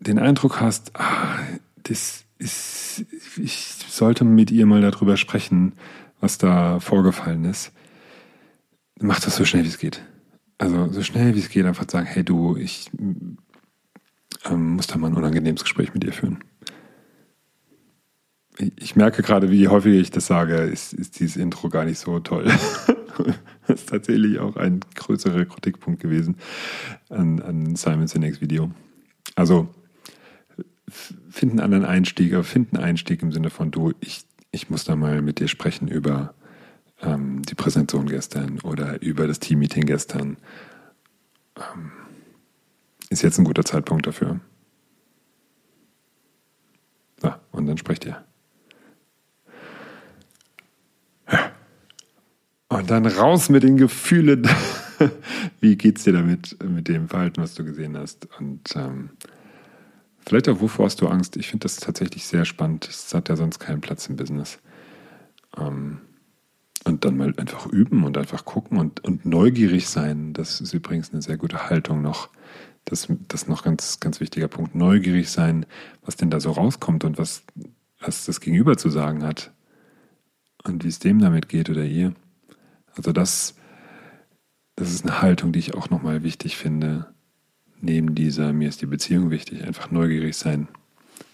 den 0.00 0.18
Eindruck 0.18 0.60
hast, 0.60 0.94
ah, 0.94 1.38
das 1.84 2.24
ist, 2.38 3.04
ich 3.36 3.56
sollte 3.58 4.24
mit 4.24 4.50
ihr 4.50 4.66
mal 4.66 4.80
darüber 4.80 5.16
sprechen, 5.16 5.72
was 6.20 6.38
da 6.38 6.78
vorgefallen 6.80 7.44
ist, 7.44 7.72
mach 9.00 9.20
das 9.20 9.36
so 9.36 9.44
schnell 9.44 9.64
wie 9.64 9.68
es 9.68 9.78
geht. 9.78 10.04
Also 10.58 10.92
so 10.92 11.02
schnell 11.02 11.34
wie 11.34 11.40
es 11.40 11.48
geht, 11.48 11.66
einfach 11.66 11.88
sagen, 11.88 12.06
hey 12.06 12.24
du, 12.24 12.56
ich 12.56 12.90
ähm, 12.98 13.38
muss 14.74 14.88
da 14.88 14.98
mal 14.98 15.08
ein 15.08 15.16
unangenehmes 15.16 15.62
Gespräch 15.62 15.94
mit 15.94 16.02
dir 16.02 16.12
führen 16.12 16.42
ich 18.76 18.96
merke 18.96 19.22
gerade, 19.22 19.50
wie 19.50 19.68
häufig 19.68 20.00
ich 20.00 20.10
das 20.10 20.26
sage, 20.26 20.56
ist, 20.56 20.92
ist 20.92 21.20
dieses 21.20 21.36
Intro 21.36 21.68
gar 21.68 21.84
nicht 21.84 21.98
so 21.98 22.18
toll. 22.20 22.44
das 23.66 23.80
ist 23.80 23.88
tatsächlich 23.88 24.38
auch 24.38 24.56
ein 24.56 24.80
größerer 24.94 25.44
Kritikpunkt 25.44 26.00
gewesen 26.00 26.36
an, 27.08 27.40
an 27.40 27.76
Simon 27.76 28.08
Sinek's 28.08 28.40
Video. 28.40 28.70
Also 29.34 29.68
finden 31.28 31.60
einen 31.60 31.72
anderen 31.72 31.84
Einstieg, 31.84 32.32
aber 32.34 32.44
finden 32.44 32.76
Einstieg 32.76 33.22
im 33.22 33.32
Sinne 33.32 33.50
von 33.50 33.70
du, 33.70 33.92
ich, 34.00 34.24
ich 34.50 34.70
muss 34.70 34.84
da 34.84 34.96
mal 34.96 35.22
mit 35.22 35.38
dir 35.38 35.48
sprechen 35.48 35.88
über 35.88 36.34
ähm, 37.00 37.42
die 37.42 37.54
Präsentation 37.54 38.06
gestern 38.06 38.60
oder 38.60 39.00
über 39.02 39.26
das 39.26 39.38
Teammeeting 39.38 39.86
gestern. 39.86 40.36
Ähm, 41.56 41.92
ist 43.10 43.22
jetzt 43.22 43.38
ein 43.38 43.44
guter 43.44 43.64
Zeitpunkt 43.64 44.06
dafür. 44.06 44.40
Ja, 47.22 47.40
und 47.52 47.66
dann 47.66 47.78
sprecht 47.78 48.04
ihr. 48.04 48.24
Und 52.68 52.90
dann 52.90 53.06
raus 53.06 53.48
mit 53.48 53.62
den 53.62 53.78
Gefühlen. 53.78 54.46
Wie 55.60 55.76
geht's 55.76 56.04
dir 56.04 56.12
damit, 56.12 56.62
mit 56.62 56.88
dem 56.88 57.08
Verhalten, 57.08 57.40
was 57.40 57.54
du 57.54 57.64
gesehen 57.64 57.96
hast? 57.96 58.28
Und 58.38 58.76
ähm, 58.76 59.10
vielleicht 60.26 60.48
auch, 60.48 60.60
wovor 60.60 60.84
hast 60.84 61.00
du 61.00 61.08
Angst? 61.08 61.36
Ich 61.36 61.48
finde 61.48 61.64
das 61.64 61.76
tatsächlich 61.76 62.26
sehr 62.26 62.44
spannend. 62.44 62.86
Es 62.88 63.14
hat 63.14 63.30
ja 63.30 63.36
sonst 63.36 63.58
keinen 63.58 63.80
Platz 63.80 64.06
im 64.08 64.16
Business. 64.16 64.58
Ähm, 65.56 66.00
und 66.84 67.04
dann 67.04 67.16
mal 67.16 67.34
einfach 67.36 67.66
üben 67.66 68.04
und 68.04 68.18
einfach 68.18 68.44
gucken 68.44 68.78
und, 68.78 69.02
und 69.04 69.24
neugierig 69.24 69.88
sein. 69.88 70.32
Das 70.34 70.60
ist 70.60 70.74
übrigens 70.74 71.12
eine 71.12 71.22
sehr 71.22 71.36
gute 71.36 71.70
Haltung 71.70 72.02
noch. 72.02 72.28
Das, 72.84 73.08
das 73.28 73.42
ist 73.42 73.48
noch 73.48 73.62
ganz, 73.62 74.00
ganz 74.00 74.20
wichtiger 74.20 74.48
Punkt. 74.48 74.74
Neugierig 74.74 75.30
sein, 75.30 75.66
was 76.04 76.16
denn 76.16 76.30
da 76.30 76.40
so 76.40 76.50
rauskommt 76.50 77.04
und 77.04 77.18
was, 77.18 77.44
was 78.00 78.26
das 78.26 78.40
Gegenüber 78.40 78.76
zu 78.76 78.90
sagen 78.90 79.22
hat. 79.22 79.52
Und 80.64 80.84
wie 80.84 80.88
es 80.88 80.98
dem 80.98 81.18
damit 81.18 81.48
geht 81.48 81.70
oder 81.70 81.84
ihr. 81.84 82.14
Also 82.98 83.12
das, 83.12 83.54
das 84.74 84.92
ist 84.92 85.04
eine 85.04 85.22
Haltung, 85.22 85.52
die 85.52 85.60
ich 85.60 85.74
auch 85.74 85.88
nochmal 85.88 86.24
wichtig 86.24 86.56
finde. 86.56 87.06
Neben 87.80 88.16
dieser, 88.16 88.52
mir 88.52 88.68
ist 88.68 88.82
die 88.82 88.86
Beziehung 88.86 89.30
wichtig, 89.30 89.62
einfach 89.64 89.92
neugierig 89.92 90.36
sein, 90.36 90.66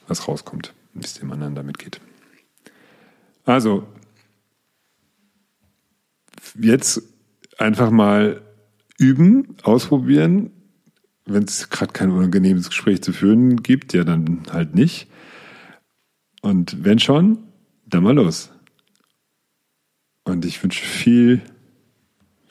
was 0.06 0.28
rauskommt, 0.28 0.74
wie 0.92 1.04
es 1.04 1.14
dem 1.14 1.32
anderen 1.32 1.54
damit 1.54 1.78
geht. 1.78 2.02
Also, 3.46 3.86
jetzt 6.60 7.02
einfach 7.56 7.90
mal 7.90 8.42
üben, 8.98 9.56
ausprobieren. 9.62 10.50
Wenn 11.24 11.44
es 11.44 11.70
gerade 11.70 11.94
kein 11.94 12.10
unangenehmes 12.10 12.68
Gespräch 12.68 13.02
zu 13.02 13.14
führen 13.14 13.62
gibt, 13.62 13.94
ja, 13.94 14.04
dann 14.04 14.42
halt 14.52 14.74
nicht. 14.74 15.08
Und 16.42 16.84
wenn 16.84 16.98
schon, 16.98 17.38
dann 17.86 18.02
mal 18.02 18.14
los. 18.14 18.50
Und 20.24 20.44
ich 20.44 20.62
wünsche 20.62 20.84
viel 20.84 21.40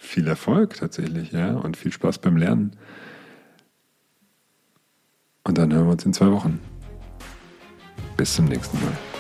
viel 0.04 0.28
Erfolg 0.28 0.76
tatsächlich, 0.76 1.32
ja, 1.32 1.54
und 1.54 1.78
viel 1.78 1.92
Spaß 1.92 2.20
beim 2.20 2.38
Lernen. 2.38 2.76
Und 5.44 5.58
dann 5.58 5.74
hören 5.74 5.86
wir 5.86 5.92
uns 5.94 6.06
in 6.06 6.14
zwei 6.14 6.32
Wochen. 6.32 6.60
Bis 8.18 8.36
zum 8.36 8.46
nächsten 8.46 8.80
Mal. 8.80 9.13